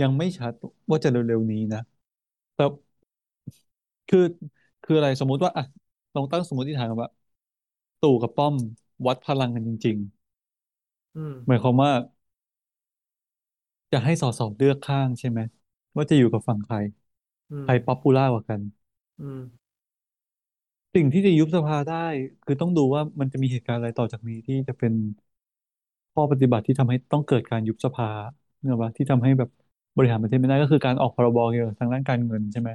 [0.00, 0.52] ยังไม่ชัด
[0.90, 1.80] ว่าจะเร็วๆนี้นะ
[2.54, 2.62] แต่
[4.08, 4.18] คือ
[4.82, 5.62] คืออะไรสมมุติว่าอะ
[6.14, 7.10] ลองตั้งสมมติฐานกันว่า
[8.00, 8.54] ตู่กับป้อม
[9.06, 9.98] วัดพลังกันจริง
[11.16, 11.90] อืมๆหมายความว่า
[13.92, 15.40] จะให้สสเลือกข้างใช่ไหม
[15.96, 16.76] ว่าจะอยู่กับฝั่งใคร
[17.50, 18.60] อืมใคร popular กว่ากัน
[19.20, 19.40] อืม
[20.94, 22.06] สิ่งที่จะยุบสภาได้
[22.44, 24.92] คือต้องดูว่ามันจะมีเหตุการณ์อะไรต่อจากนี้ที่จะเป็น
[26.12, 28.06] ข้อปฏิบัติที่ทำให้ต้องเกิดการยุบสภา
[28.60, 29.50] เนี่ยว่าที่ทำให้แบบ
[29.96, 32.70] บริหารประเทศไม่ได้ก็คือการออกพรบเกี่ยวกับทางด้านการเงินใช่ไหม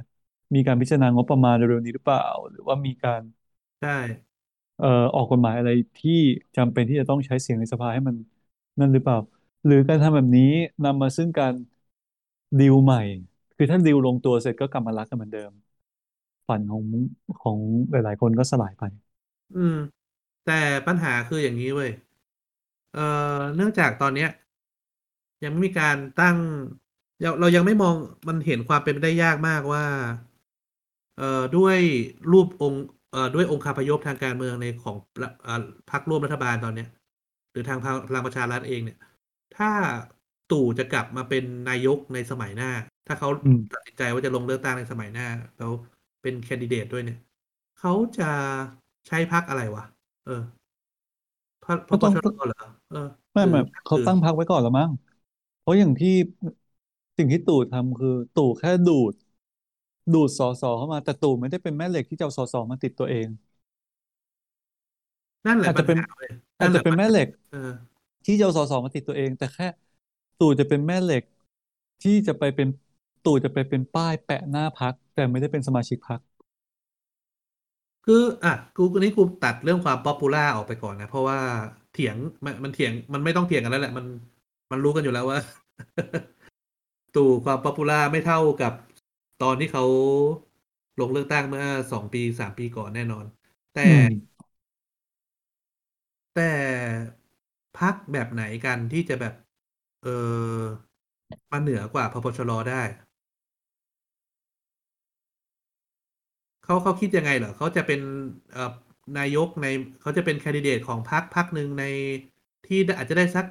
[0.54, 3.22] มีการพิจารณางบประมาณเร็วๆนี้หรือเปล่า หรือว่ามีการ
[3.80, 3.96] ใช่
[4.76, 6.10] เอ่อออกกฎหมายอะไรที่
[6.56, 8.16] จำเป็นที่จะต้องใช้เสียงในสภาให้มัน
[8.78, 9.16] นั่นหรือเปล่า
[9.64, 10.42] หรือการทำแบบนี้
[10.84, 11.54] นำมาซึ่งการ
[12.60, 13.02] ดีลใหม่
[13.56, 15.52] คือถ้าดีลลงตัวเสร็จก็กลับมารักกันเหมือนเดิม
[16.48, 16.84] ฝันของ
[17.42, 17.58] ของ
[17.90, 18.84] หลาย ๆ คนก็สลายไป
[19.56, 19.76] อืม
[20.46, 21.90] แต่ปัญหาคืออย่างนี้เว้ย
[22.94, 23.06] เอ่
[23.40, 24.30] อเนื่องจากตอนเนี้ย
[25.44, 26.36] ยังไม่มีการตั้ง
[27.20, 27.94] เราเรายังไม่มอง
[28.28, 29.84] มันเห็นความเป็นไปได้ยากมากว่า
[31.16, 31.78] เอ่อด้วย
[32.32, 35.54] รูปองค์เอ่อด้วยองค์คาพยพทางการเมืองในของรัฐอ่า
[35.90, 36.88] พรรคร่วมรัฐบาลตอนเนี้ย
[37.52, 38.98] หรือทางพลังประชารัฐเองเนี่ย
[39.56, 39.70] ถ้า
[40.52, 42.70] ตู่จะกลับมาเป็นนายกในสมัยหน้า
[43.06, 45.26] ถ้าเขาอืมตัดสินใจว่าจะลงเลือกตั้งในสมัยหน้า
[45.58, 45.72] แล้ว
[46.22, 47.18] เป็นแคนดิเดตด้วยเนี่ย
[47.80, 48.30] เขาจะ
[49.06, 49.84] ใช้พรรคอะไรวะ
[50.24, 50.42] เออ
[51.64, 52.58] พรรคพก็ปต้องชรเหรอ
[52.90, 54.90] เออ ไม่หรืไม่อพรรคเขาอื่นตั้งพรรคไว้ก่อนแล้วมั้ง
[55.58, 56.08] เพราะอย่างที่
[57.20, 59.14] สิ่งที่ตู่ทำคือ ตู่แค่ดูด
[60.12, 63.28] ดูดสสเข้ามา แต่ตู่ไม่ได้เป็นแม่เหล็กที่จะเอาสสมาติดตัวเอง
[65.46, 67.58] นั่นแหละอาจปัจะญเป็นหาเว้ยอานั่จนแหจะละเป็นปัญแม่หาเหล็กเออ
[68.24, 69.66] ที่จะเอาสสมาติดตัวเอง แต่แค่
[70.38, 71.22] ตู่จะเป็นแม่เหล็ก
[72.00, 72.68] ที่จะไปเป็น
[73.22, 76.20] ตู่จะไปเป็นป้ายแปะหน้าพรรคแต่ไม่ได้เป็นสมาชิกพรรค
[78.04, 78.14] คือ
[78.44, 81.38] อะกูอันนี้กูตัดเรื่องความ popular ออกไปก่อนนะ เพราะว่า
[81.90, 84.06] เถียงมันมันเถียงมันไม่ต้องเถียงกันแล้วแหละ มัน
[84.70, 85.38] มันรู้กันอยู่แล้วว่า
[87.16, 88.72] ตู่ความ popular ไม่เท่ากับ
[89.38, 89.84] ตอนที่เขา
[90.98, 93.24] ลงเลือกตั้งเมื่อสองปีสามปีก่อนแน่นอน
[93.72, 94.40] แต่อืม
[96.34, 96.40] แต่
[97.78, 99.34] พรรคแบบไหนกันที่จะแบบ
[100.02, 100.10] เออ
[101.50, 102.82] มาเหนือกว่าพปชรได้
[106.64, 108.00] เขาเขาคิดยังไงเหรอเขาจะเป็น
[108.52, 108.72] เอ่อ
[109.18, 109.66] นายกใน
[110.00, 111.84] เขาจะเป็นแคนดิเดตของพรรคพรรคหนึ่งใน
[112.66, 113.44] ที่ได้อาจจะได้สัก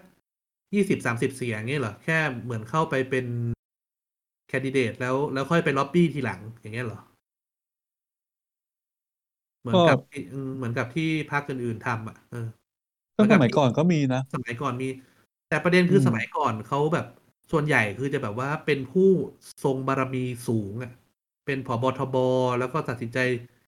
[0.74, 3.26] ยี่สิบสามสิบเสียงเงี้ยเหรอ แค่เหมือนเข้าไปเป็น
[4.48, 7.00] แคนดิเดตแล้วแล้วค่อยไปล็อบบี้ทีหลังอย่างเงี้ยเหรอ
[9.62, 12.38] เหมือนก็กับที่อืมเหมือนกับที่พรรคอื่นๆทำอะเออ
[13.14, 14.90] เหก็มือนสกับมัยที่ก่อนก็มีนะ สมัยก่อนมี
[15.50, 17.06] แต่ประเด็นอืคือมสมัยก่อนเขาแบบ
[17.52, 19.10] ส่วนใหญ่คือจะแบบว่าเป็นผู้
[19.64, 20.92] ทรงบารมีสูงอะ
[21.46, 22.16] เป็นผบทบ
[22.60, 23.20] แล้วก็ตัดสินใจ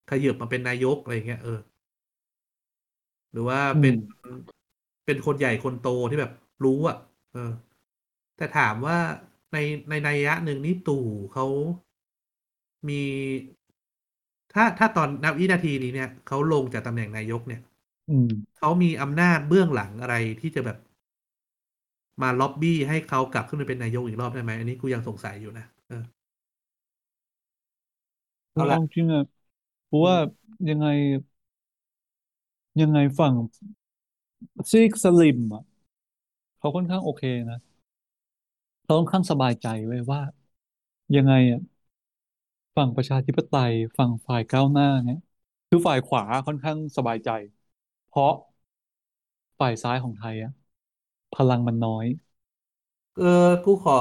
[0.10, 1.60] ขยับมาเป็นนายกอะไรอย่างเงี้ยเออ
[3.32, 3.96] หรือว่าอืเป็มน
[5.06, 6.32] เป็นคนใหญ่คนโตที่แบบ
[6.64, 6.98] รู้อะ
[7.34, 7.52] เออ
[8.38, 8.98] แต่ถามว่า
[9.54, 9.58] ใน
[9.90, 11.46] ในนัยยะหนึ่งนี่ตู่เขา
[12.88, 13.02] มี
[14.54, 17.62] ถ้าถ้าตอนนับวินาทีนี้เนี่ยเขาลงจากตำแหน่งนายกเนี่ย
[18.08, 20.78] อืมเขามีอำนาจเบื้องหลังอะไรที่จะแบบ
[22.22, 26.04] มาล็อบบี้ให้เขากลับขึ้นไปเป็นนายกอีกรอบได้ไหมอันนี้กูยังสงสัยอยู่นะเออ
[28.56, 29.22] ก็เอาละเอาจริงอะ
[29.86, 30.86] เพราะอืว่ามยังไง
[32.82, 33.34] ยังไงฝั่ง
[34.72, 35.64] ซีกสลิมอะ
[36.62, 37.60] เขาค่อนข้างโอเคนะ
[38.84, 40.22] เขาค่อนข้างสบายใจไว้ยว่า
[41.16, 41.60] ยังไงอะ
[42.76, 45.18] ฝั่งประชาธิปไตยฝั่งฝ่ายก้าวหน้าเนี่ย
[45.70, 47.30] คือฝ่ายขวาค่อนข้างสบายใจ
[48.08, 48.32] เพราะ
[49.60, 50.52] ฝ่ายซ้ายของไทยอะ
[51.34, 52.06] พลังมันน้อย
[53.18, 54.00] เออกูขอ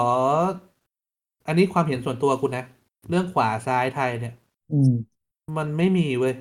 [1.47, 2.65] อันนี้ความเห็นส่วนตัวกูนะ
[3.09, 4.35] เรื่องขวาซ้ายไทยเนี่ย
[4.71, 5.21] อืม
[5.57, 6.35] มันไม่มีเว้ย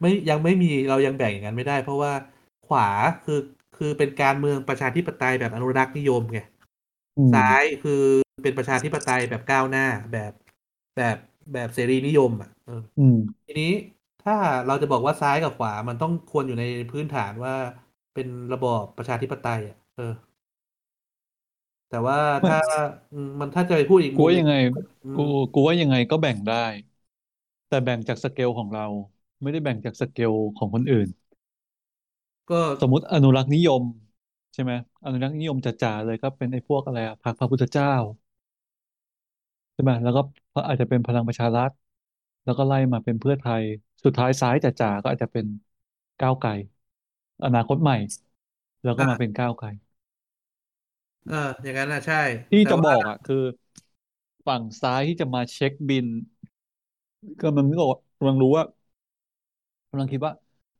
[0.00, 2.12] ไม่ยังไม่มีเรายังแบ่งอย่างนั้นไม่ได้ เพราะว่า
[2.66, 2.88] ขวา
[3.24, 3.38] คือ
[3.76, 6.38] คือเป็นการเมืองประชาธิปไตยแบบอนุรักษ์นิยมไง
[7.16, 8.02] อืมซ้ายคือ
[8.42, 10.32] เป็นประชาธิปไตยแบบก้าวหน้าแบบ
[10.96, 11.16] แบบ
[11.52, 13.16] แบบเสรีนิยมอะเอออืม
[13.46, 13.72] ทีนี้
[14.24, 17.54] ถ้าเราจะบอกว่าซ้ายกับขวามันต้องควรอยู่ในพื้นฐานว่า
[18.14, 20.12] เป็นระบอบประชาธิปไตยอะเออ
[21.88, 22.58] แต่ว่าถ้า
[23.12, 24.52] อืมมันถ้าจะไปพูดอีกกูมุมว่ายังไง
[25.04, 25.22] อืมกู
[25.52, 26.54] กูว่ายังไงก็แบ่งได้
[27.68, 28.82] แต่แบ่งจากสเกลของเรา
[29.42, 31.08] ไม่ได้แบ่งจากสเกลของคนอื่น
[32.48, 33.82] ก็สมมุติอนุรักษ์นิยม
[34.54, 34.72] ใช่ไหม
[35.04, 37.88] อนุรักษ์นิยมจ๋าๆเลยก็เป็นไอ้พวกอะไรอะพรรคพระพุทธเจ้า
[39.72, 40.20] ใช่ไหมแล้วก็
[40.66, 41.70] อาจจะเป็นพลังประชารัฐ
[42.44, 43.64] แล้วก็ไล่มาเป็นเพื่อไทย
[44.04, 45.46] สุดท้ายซ้ายจ๋าๆก็อาจจะเป็น
[46.18, 46.50] ก้าวไกล
[47.44, 47.94] อนาคตใหม่
[48.82, 49.66] แล้วก็มาเป็นก้าวไกล
[51.26, 52.16] เอออย่างนั้นนะใช่
[52.50, 53.42] ที่แต่จะบว่าอกอะ คือ
[54.46, 56.06] ฝั่งซ้ายที่จะมาเช็คบิล
[57.40, 57.84] ก็มันก็
[58.18, 58.64] กำลังรู้ว่า
[59.90, 60.32] กำลังคิดว่า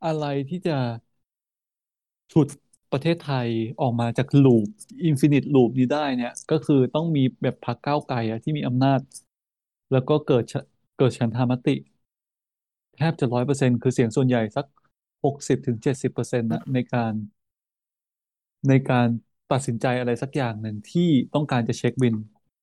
[0.05, 0.73] อะไรที่จะ
[2.33, 2.49] ฉุด
[2.93, 3.49] ประเทศไทย
[3.81, 4.67] ออกมาจาก loop
[5.05, 9.01] infinite loop นี้ได้เนี่ย ก็คือต้องมีแบบพรรคก้าวไกลอะที่มีอำนาจ
[9.93, 10.45] แล้วก็เกิด
[10.97, 11.77] เกิดฉันทามติ
[12.97, 14.67] แทบจะร้อยเปอร์เซ็นต์คือเสียงส่วนใหญ่สัก
[15.25, 17.13] หกสิบถึงเจ็ดสิบเปอร์เซ็นต์นะในการ
[18.69, 19.09] ในการ
[19.51, 21.03] ตัดสินใจอะไรสักอย่างหนึ่งที่
[21.35, 22.15] ต้องการจะเช็คบิน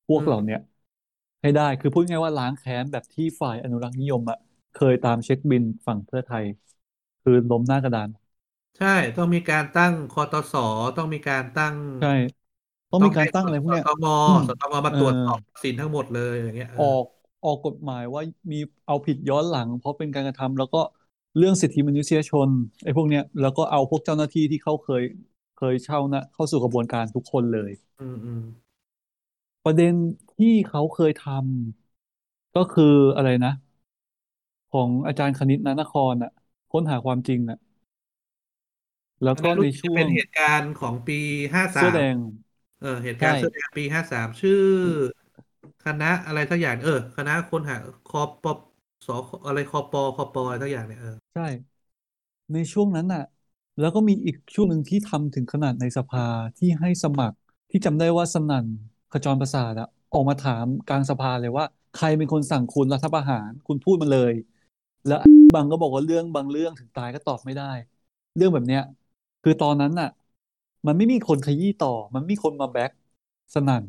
[0.08, 0.60] พวกเหล่าเนี้ย
[1.42, 4.38] ให้ได้คือพูดง่ายว่าล้างแค้นแบบที่ฝ่ายอนุรักษ์นิยมอะ
[4.74, 6.46] เคยตามเช็คบินฝั่งเพื่อไทย
[7.22, 8.10] คือล้มหน้ากระดาน
[8.78, 10.54] ใช่ ต้องมีการตั้งคอตส
[10.98, 12.08] ต้องมีการตั้ง ใช่
[12.92, 17.06] ต้องมีการตั้งอะไรพวกเนี้ยสตมอืม สตมมาเออ ตรวจสอบสินทั้งหมดเลยอย่างเงี้ยเออออก
[17.44, 20.78] ออกกฎหมายว่ามีเอาผิดย้อนหลัง เพราะเป็นการกระทำแล้วก็
[21.38, 22.50] เรื่องสิทธิมนุษยชน
[22.84, 25.04] ไอ้พวกเนี้ยแล้วก็เอาพวกเจ้าหน้าที่ที่เขาเคย
[25.56, 28.42] เคยเช่านะเข้าสู่กระบวนการทุกคนเลย อืมอืม
[29.64, 29.94] ประเด็น
[30.32, 32.84] ที่เขาเคยทำก็คือ
[33.16, 33.52] อะไรนะ
[34.70, 36.30] ของอาจารย์คณิตนานครอะ
[36.72, 37.58] ค้นหาความจริงอะ
[39.24, 41.14] แล้วอันก็นั้นในรู้สึกช่จะวเป็งนเหตุการณ์ของปี
[41.56, 42.18] ห้าสาเสื้อมแดง
[42.80, 44.54] เออ เหตุการณ์ใช่เสื้อแดงปีห้าสามชื่อ
[45.86, 47.78] คณะอะไรสักอย่าง เออ คณะค้นหา
[48.10, 48.46] คอป
[49.08, 49.10] ส
[49.46, 51.42] อะไรคอปคอปอะไรสักอย่างเนี่ยเออใช่
[52.54, 53.22] ในช่วงนั้นน่ะ
[53.78, 56.22] แล้วก็มีอีกช่วงหนึ่งที่ทำถึงขนาดในสภา
[56.58, 57.38] ที่ให้สมัคร
[57.70, 58.66] ที่จำได้ว่าสนั่น
[59.12, 64.34] ขจรประสาทอะออกมาถามกลางสภาเลยว่า ใครเป็นคนสั่งคุณรัฐประหารคุณพูดมาเลย
[65.06, 65.18] แล้ว
[65.54, 67.64] บางก็บอกว่าเรื่องบางเรื่องถึงตายก็ตอบไม่ได้
[68.36, 68.82] เรื่องแบบเนี้ย
[69.42, 70.08] คือตอนนั้นน่ะ
[70.88, 72.92] มันไม่มีคนขยี้ต่อ มันไม่มีคนมาแบ็ก
[73.54, 73.84] สนั่น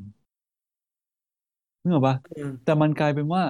[1.83, 3.43] นึกออกปะอืมแต่มันกลายเป็นว่า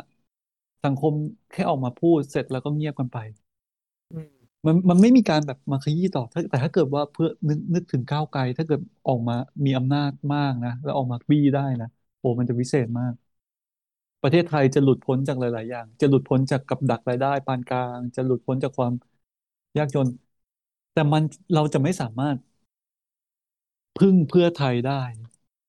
[0.83, 1.15] สังคม
[1.51, 3.17] แค่ออกมาพูดเสร็จแล้วก็เงียบกันไป
[4.11, 4.27] อืม
[4.67, 9.35] มันมันไม่มีการแบบมาขยี้ต่อถ้าแต่ถ้าเกิดว่าเพื่อนึกนึกถึงก้าวไกล ถ้าเกิดออกมา
[9.67, 11.87] มีอำนาจมากนะแล้วออกมาบี้ได้นะ
[12.19, 13.13] โอ้มันจะวิเศษมาก
[14.23, 18.93] ประเทศไทยจะหลุดพ้นจากหลาย ๆ อย่าง จะหลุดพ้นจากกับดักรายได้ปานกลาง จะหลุดพ้นจากความ
[19.79, 20.07] ยากจน
[20.93, 21.23] แต่มัน
[21.55, 22.37] เราจะไม่สามารถ
[23.99, 25.03] พึ่งเพื่อไทยได้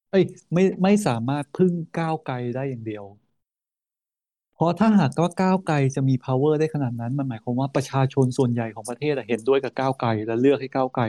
[0.09, 3.05] เอ้ย ไม่ไม่สามารถพึ่งก้าวไกลได้อย่างเดียว
[4.55, 11.03] เพราะถ้าหากว่าก้าวไกลจะมี power ได้ขนาดนั้น มันหมายความว่าประชาชนส่วนใหญ่ของประเทศเห็นด้วยกับก้าวไกลและเลือกให้ก้าวไกล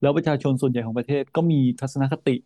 [0.00, 2.36] แล้วประชาชนส่วนใหญ่ของประเทศก็มีทัศนคติ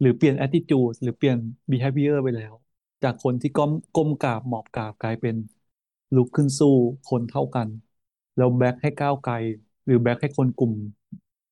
[0.00, 1.38] หรือเปลี่ยน attitude หรือเปลี่ยน
[1.70, 2.52] behavior ไปแล้ว
[3.02, 5.36] จากคนที่ก้มก้มกราบหมอบกราบกลายเป็น
[6.14, 6.68] ลุกขึ้นสู้
[7.04, 7.68] คนเท่ากัน
[8.36, 9.34] แล้วแบ็คให้ก้าวไกล
[9.84, 10.72] หรือแบ็คให้คนกลุ่ม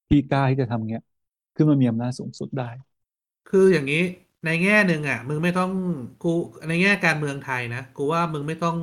[0.08, 1.02] ที่กล้าที่จะทำเงี้ย
[1.54, 2.70] ขึ้นมามีอำนาจสูงสุดได้
[3.48, 4.02] คืออย่างนี้
[4.44, 5.70] ในแง่หนึ่งอะ มึงไม่ต้อง
[6.24, 6.28] กู
[6.68, 8.76] ในแง่การเมืองไทยนะกูว่ามึงไม่ต้อง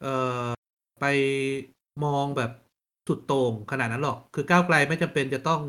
[0.00, 0.12] เอ่
[0.44, 0.46] อ
[1.00, 1.04] ไป
[2.04, 2.50] มองแบบ
[3.08, 5.60] สุดโต่งขนาดนั้นหรอก คือก้าวไกลไม่จำเป็นจะต้อง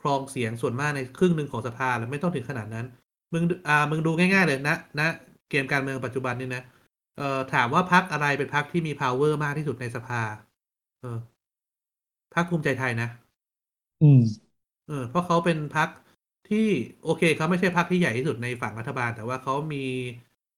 [0.00, 2.86] ครองเสียงส่วนมากในครึ่งหนึ่งของสภาแล้วไม่ต้องถึงขนาดนั้น
[3.32, 5.08] มึงอ่ามึงดูง่ายๆเลยนะนะ
[5.50, 6.62] เกมการเมืองปัจจุบันนี่นะ
[7.16, 10.22] เอ่อถามว่าพักอะไรเป็นพักที่มี power มากที่สุดในสภา
[11.00, 11.18] เออ
[12.34, 13.08] พักภูมิใจไทยนะ
[14.00, 14.20] อืม
[14.86, 15.88] เออ เพราะเขาเป็นพรรค
[16.48, 16.66] ที่
[17.04, 19.84] โอเคเขาไม่ใช่พรรคที่ใหญ่ที่สุดในฝั่งรัฐบาล แต่ว่าเขามี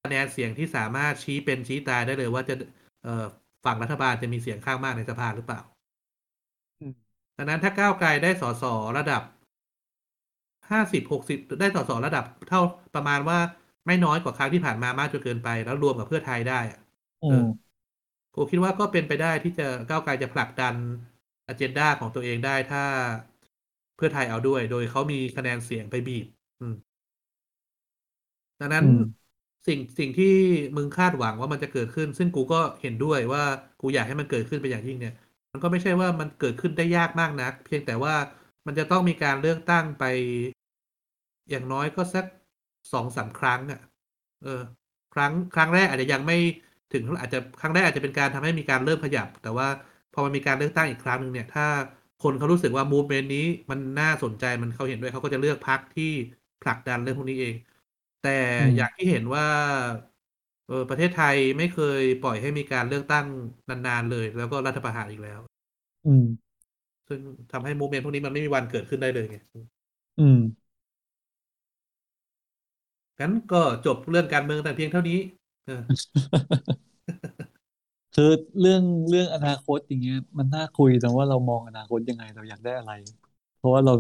[0.03, 2.55] คะแนนเสียงที่สามารถชี้เป็นชี้ตายได้เลยว่าจะ
[3.03, 3.25] เอ่อ
[3.65, 5.61] ฝั่งรัฐบาลจะมีเสียงข้างมากในสภาหรือเปล่า
[6.81, 6.93] อืม
[7.37, 8.65] ดังนั้นถ้าก้าวไกลได้สส
[8.97, 9.23] ระดับ
[10.71, 12.61] ห้าสิบหกสิบได้สสระดับเท่า
[12.95, 13.39] ประมาณว่า
[13.87, 16.81] ไม่น้อยกว่าครั้งที่ผ่านมามากจนเกินไป แล้วรวมกับเพื่อไทยได้อะ
[17.23, 17.47] อืเอมอ
[18.35, 20.75] กูคิดว่าก็เป็นไปได้ที่จะก้าวไกลจะผลักดัน
[21.47, 22.83] อเจนดาของตัวเองได้ถ้า
[23.97, 26.27] เพื่อไทยเอาด้วย โดยเขามีคะแนนเสียงไปบีบ
[26.61, 26.75] อืม
[28.61, 29.27] ดังนั้นอืม
[29.67, 30.35] สิ่งสิ่งที่
[30.77, 33.43] มึงคาดหวังว่ามันจะเกิดขึ้น ซึ่งกูก็เห็นด้วยว่า
[33.81, 35.15] กูอยากให้มันเกิดขึ้นไปอย่างยิ่งเนี่ย
[35.53, 38.15] มันก็ไม่ใช่ว่ามันเกิดขึ้นได้ยากมากนัก เพียงแต่ว่า
[38.67, 40.05] มันจะต้องมีการเลือกตั้งไป
[41.51, 42.25] อย่างน้อยก็สัก
[42.93, 43.81] สองสามครั้งอะ
[44.43, 44.63] เออ
[45.15, 46.37] ครั้งครั้งแรกอาจจะยังไม่
[46.93, 49.69] ถึงอาจจะครั้งแรกอาจจะเป็นการทำให้มีการเริ่มขยับ แต่ว่า
[50.17, 51.67] พอมันมีการเลือกตั้งอีกครั้งหนึ่งเนี่ยถ้า
[52.19, 56.05] คนเขารู้สึกว่ามูฟเมนต์นี้มันน่าสนใจมันเขาเห็นด้วยเขาก็จะเลือกพรรคที่
[56.61, 57.55] ผลักดันเรื่องพวกนี้เอง
[58.21, 59.45] แต่อืมอย่างที่เห็นว่า
[60.67, 63.27] เออประเทศไทยไม่เคยปล่อยให้มีการเลือกตั้ง
[63.69, 65.41] นานๆเลย แล้วก็รัฐประหารอีกแล้ว
[66.05, 66.25] อืม
[67.09, 67.21] ซึ่ง
[67.53, 69.37] ทำให้มูเมนต์พวกนี้มันไม่มีวันเกิดขึ้นได้เลยไง
[70.19, 70.39] อืม
[73.21, 75.19] งั้นก็จบเรื่องการเมืองแต่เพียงเท่านี้
[75.67, 75.83] เออ
[78.17, 82.93] คือเรื่องเรื่องอนาคตอย่างเงี้ย มันน่าคุยแต่ว่าเรามองอนาคตยังไงเราอยากได้อะไร
[83.59, 83.93] เพราะว่าเรา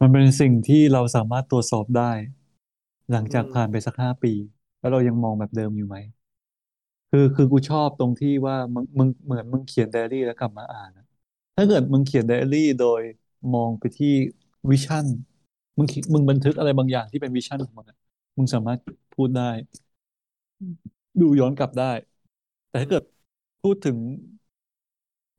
[0.00, 2.10] มันเป็นสิ่งที่เราสามารถตรวจสอบได้
[3.12, 4.32] หลังจากผ่านไปสักห้าปี
[4.78, 5.96] แล้วเรายังมองแบบเดิมอยู่ไหม
[7.10, 11.04] คือคือกูชอบตรงที่ว่ามึงมึงเหมือนมึงเขียนไดอารี่แล้วกลับมาอ่านอะ
[11.56, 13.02] ถ้าเกิดมึงเขียนไดอารี่โดย
[13.54, 14.06] มองไปที่
[14.70, 15.06] vision
[15.78, 17.86] มึงมึงบันทึกอะไรบางอย่างที่เป็น vision ของมึง
[18.38, 18.80] มึงสามารถ
[19.14, 19.42] พูดได้
[21.20, 21.92] ดูย้อนกลับได้
[22.68, 23.02] แต่ถ้าเกิด
[23.66, 23.98] พูดถึง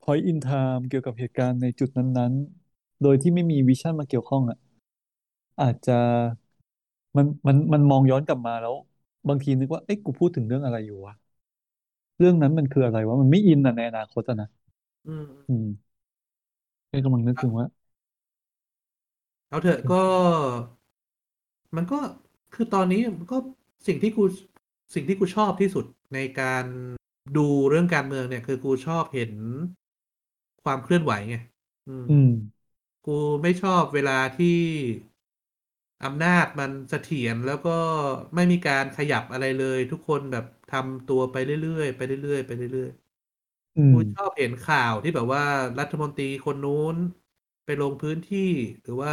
[0.04, 2.32] point in time เกี่ยวกับเหตุการณ์ในจุดนั้น
[2.68, 4.58] ๆ โดยที่ไม่มี vision มาเกี่ยวข้องอะ
[5.60, 5.98] อาจจะ
[7.16, 8.74] มันมันมันมองย้อนกลับมาแล้ว
[9.28, 11.14] บางทีนึกว่า เอ้ยกูพูดถึงเรื่องอะไรอยู่วะ
[12.18, 14.48] เรื่องนั้นมันคืออะไรวะ มันไม่อินอะในอนาคตอะนะ
[15.06, 15.66] อืมอืม
[16.88, 17.66] แค่กำลังนึกถึงว่า
[19.48, 20.02] เอาเถอะก็
[21.76, 21.98] มันก็
[22.54, 23.36] คือตอนนี้มันก็
[23.86, 24.24] สิ่งที่กู
[24.94, 26.64] สิ่งที่กูชอบที่สุดในการ
[27.36, 29.32] ดูเรื่องการเมืองเนี่ย คือกูชอบเห็น
[30.62, 31.36] ความเคลื่อนไหวไง
[31.88, 32.28] อืมอืม
[33.06, 34.58] กูไม่ชอบเวลาที่
[36.04, 37.70] อำนาจมันเสถียรแล้วก็
[38.34, 45.42] ไม่มีการขยับอะไรเลย ทุกคนแบบทำตัวไปเรื่อยๆไปเรื่อยๆไปเรื่อยๆอืมกูชอบเห็นข่าวที่แบบว่า
[45.78, 46.96] รัฐมนตรีคนนู้น
[47.64, 48.40] ไปลงพื้นที่
[48.82, 49.12] หรือว่า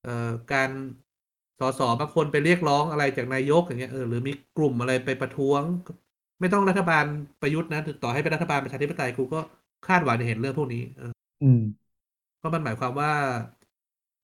[0.00, 0.10] เอ่อ
[0.50, 0.70] การ
[1.58, 5.64] สสบางคนไปเรียกร้องอะไรจากนายกอย่างเงี้ยเออหรือมีกลุ่มอะไรไปประท้วง
[6.42, 7.04] ไม่ต้องรัฐบาล
[7.40, 9.40] ประยุทธ์นะต่อให้เป็นรัฐบาลประชาธิปไตยกูก็
[9.88, 11.58] คาดหวังจะเห็นเรื่องพวกนี้เอออืม
[12.38, 13.12] เพราะมันหมายความว่า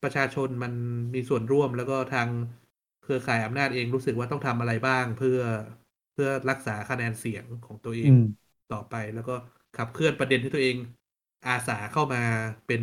[0.02, 0.72] ประชาชนมัน
[1.14, 2.28] มีส่วนร่วมแล้วก็ทาง
[3.02, 5.40] เครือข่ายอำนาจเองรู้สึกว่าต้องทำอะไรบ้างเพื่อ
[6.12, 9.34] เพื่อรักษาคะแนนเสียงของตัวเองอืมต่อไปแล้วก็
[9.76, 10.76] ขับเคลื่อนประเด็นที่ตัวเอง
[11.46, 12.22] อาสาเข้ามา
[12.66, 12.82] เป็น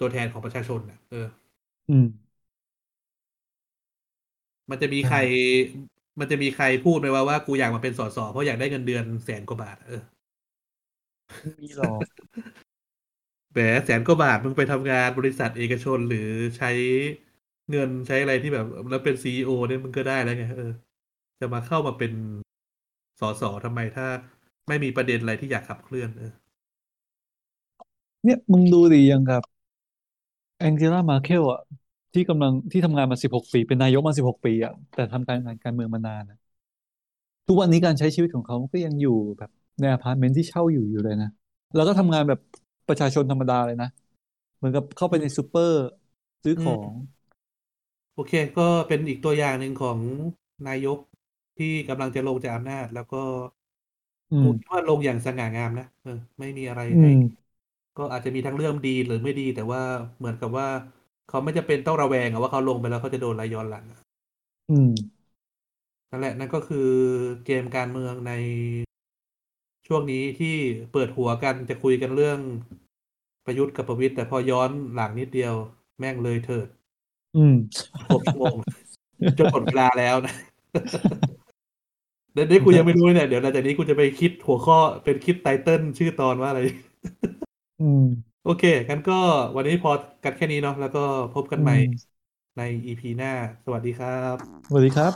[0.00, 1.26] ตัวแทนของประชาชนน่ะ เออ
[1.88, 2.04] อืม
[4.70, 5.18] มันจะมีใคร
[6.20, 10.00] มันจะมีใครพูดไหมว่าว่ากูอยากมาเป็นสสเพราะอยากได้เงินเดือนแสนกว่าบาท เออ
[11.40, 12.04] ไม่มีหรอก
[13.52, 16.70] แหมแสนกว่าบาทมึงไปทำงานบริษัทเอกชนหรือใช้
[17.70, 20.72] เงินใช้อะไรที่แบบ แล้วเป็นซีอเนี่ยมึงก็ได้แล้วไงเออ
[21.40, 22.12] จะมาเข้ามาเป็น
[23.20, 24.06] สสทำไมถ้า
[24.68, 26.32] ไม่มีประเด็นอะไรที่อยากขับเคลื่อนเออ
[28.24, 29.42] เนี่ยมึงดูดิยังกับ
[30.58, 31.60] แองเจล่าเมอร์เคิลอะ
[32.16, 36.38] ที่กำลังที่ทำงานมาสิบหกปี เป็นนายกมาสิบหกปีอะแต่ทำการงานการเมืองมานานนะ
[37.46, 39.50] ทุกวันนี้การใช้ชีวิตของเขาก็ยังอยู่แบบ
[39.80, 41.28] ในอพาร์ตเมนต์ที่เช่าอยู่อยู่เลยนะ
[41.74, 42.38] แล้วก็ทำงานแบบ
[42.88, 43.88] ประชาชนธรรมดาเลยนะ
[44.56, 45.76] เหมือนกับเข้าไปในซูเปอร์
[46.44, 46.92] ซื้อของ
[48.14, 49.98] โอเค ก็เป็นอีกตัวอย่างหนึ่งของ
[50.68, 50.98] นายก
[51.58, 53.22] ที่กำลังจะลงจากอำนาจ แล้วก็
[54.30, 57.16] อืมกูคิดว่าลงอย่างสง่างามนะเออ ไม่มีอะไรให้อืม
[57.98, 59.82] ก็อาจจะมีทั้งเรื่องดีหรือไม่ดี แต่ว่า
[60.18, 60.68] เหมือนกับว่า
[61.28, 64.00] เขาไม่จะเป็นต้องระแวงอะว่าเขาลงไปแล้วเขาจะโดนอะไรย้อนหลังอะ
[64.70, 64.90] อืม
[66.10, 66.88] นั่นแหละนั่นก็คือ
[67.46, 68.32] เกมการเมืองใน
[69.86, 70.54] ช่วงนี้ที่
[70.92, 72.38] เปิดหัวกันจะคุยกันเรื่อง
[73.46, 75.54] ประยุทธ์กับประวิตรแต่พอย้อนหลังนิดเดียว
[75.98, 76.68] แม่งเลยเถิด
[77.36, 77.54] อืม
[78.08, 78.56] ครบชั่วโมง
[79.38, 80.34] จนหมดเวลาแล้วนะ
[82.32, 86.60] เดี๋ยวนี้กูยังไม่รู้เลยเนี่ย เดี๋ยวหลังจากนี้กูจะไปคิดหัวข้อเป็นคิดไตเติ้ลชื่อตอนว่าอะไร
[87.82, 88.04] อืม
[88.46, 89.14] โอเคงั้นก็
[89.56, 89.90] วันนี้พอ
[90.22, 91.00] กันแค่นี้เนาะแล้วก็
[91.32, 92.16] พบกันใหม่อืม
[92.56, 93.28] ใน EP หน้า
[93.64, 94.36] สวัสดีครับ
[94.66, 95.12] สวัสดีครับ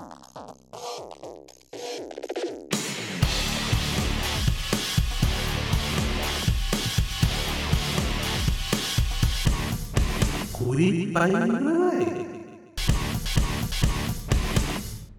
[10.59, 11.17] คุยไป
[11.61, 11.99] เรื่อย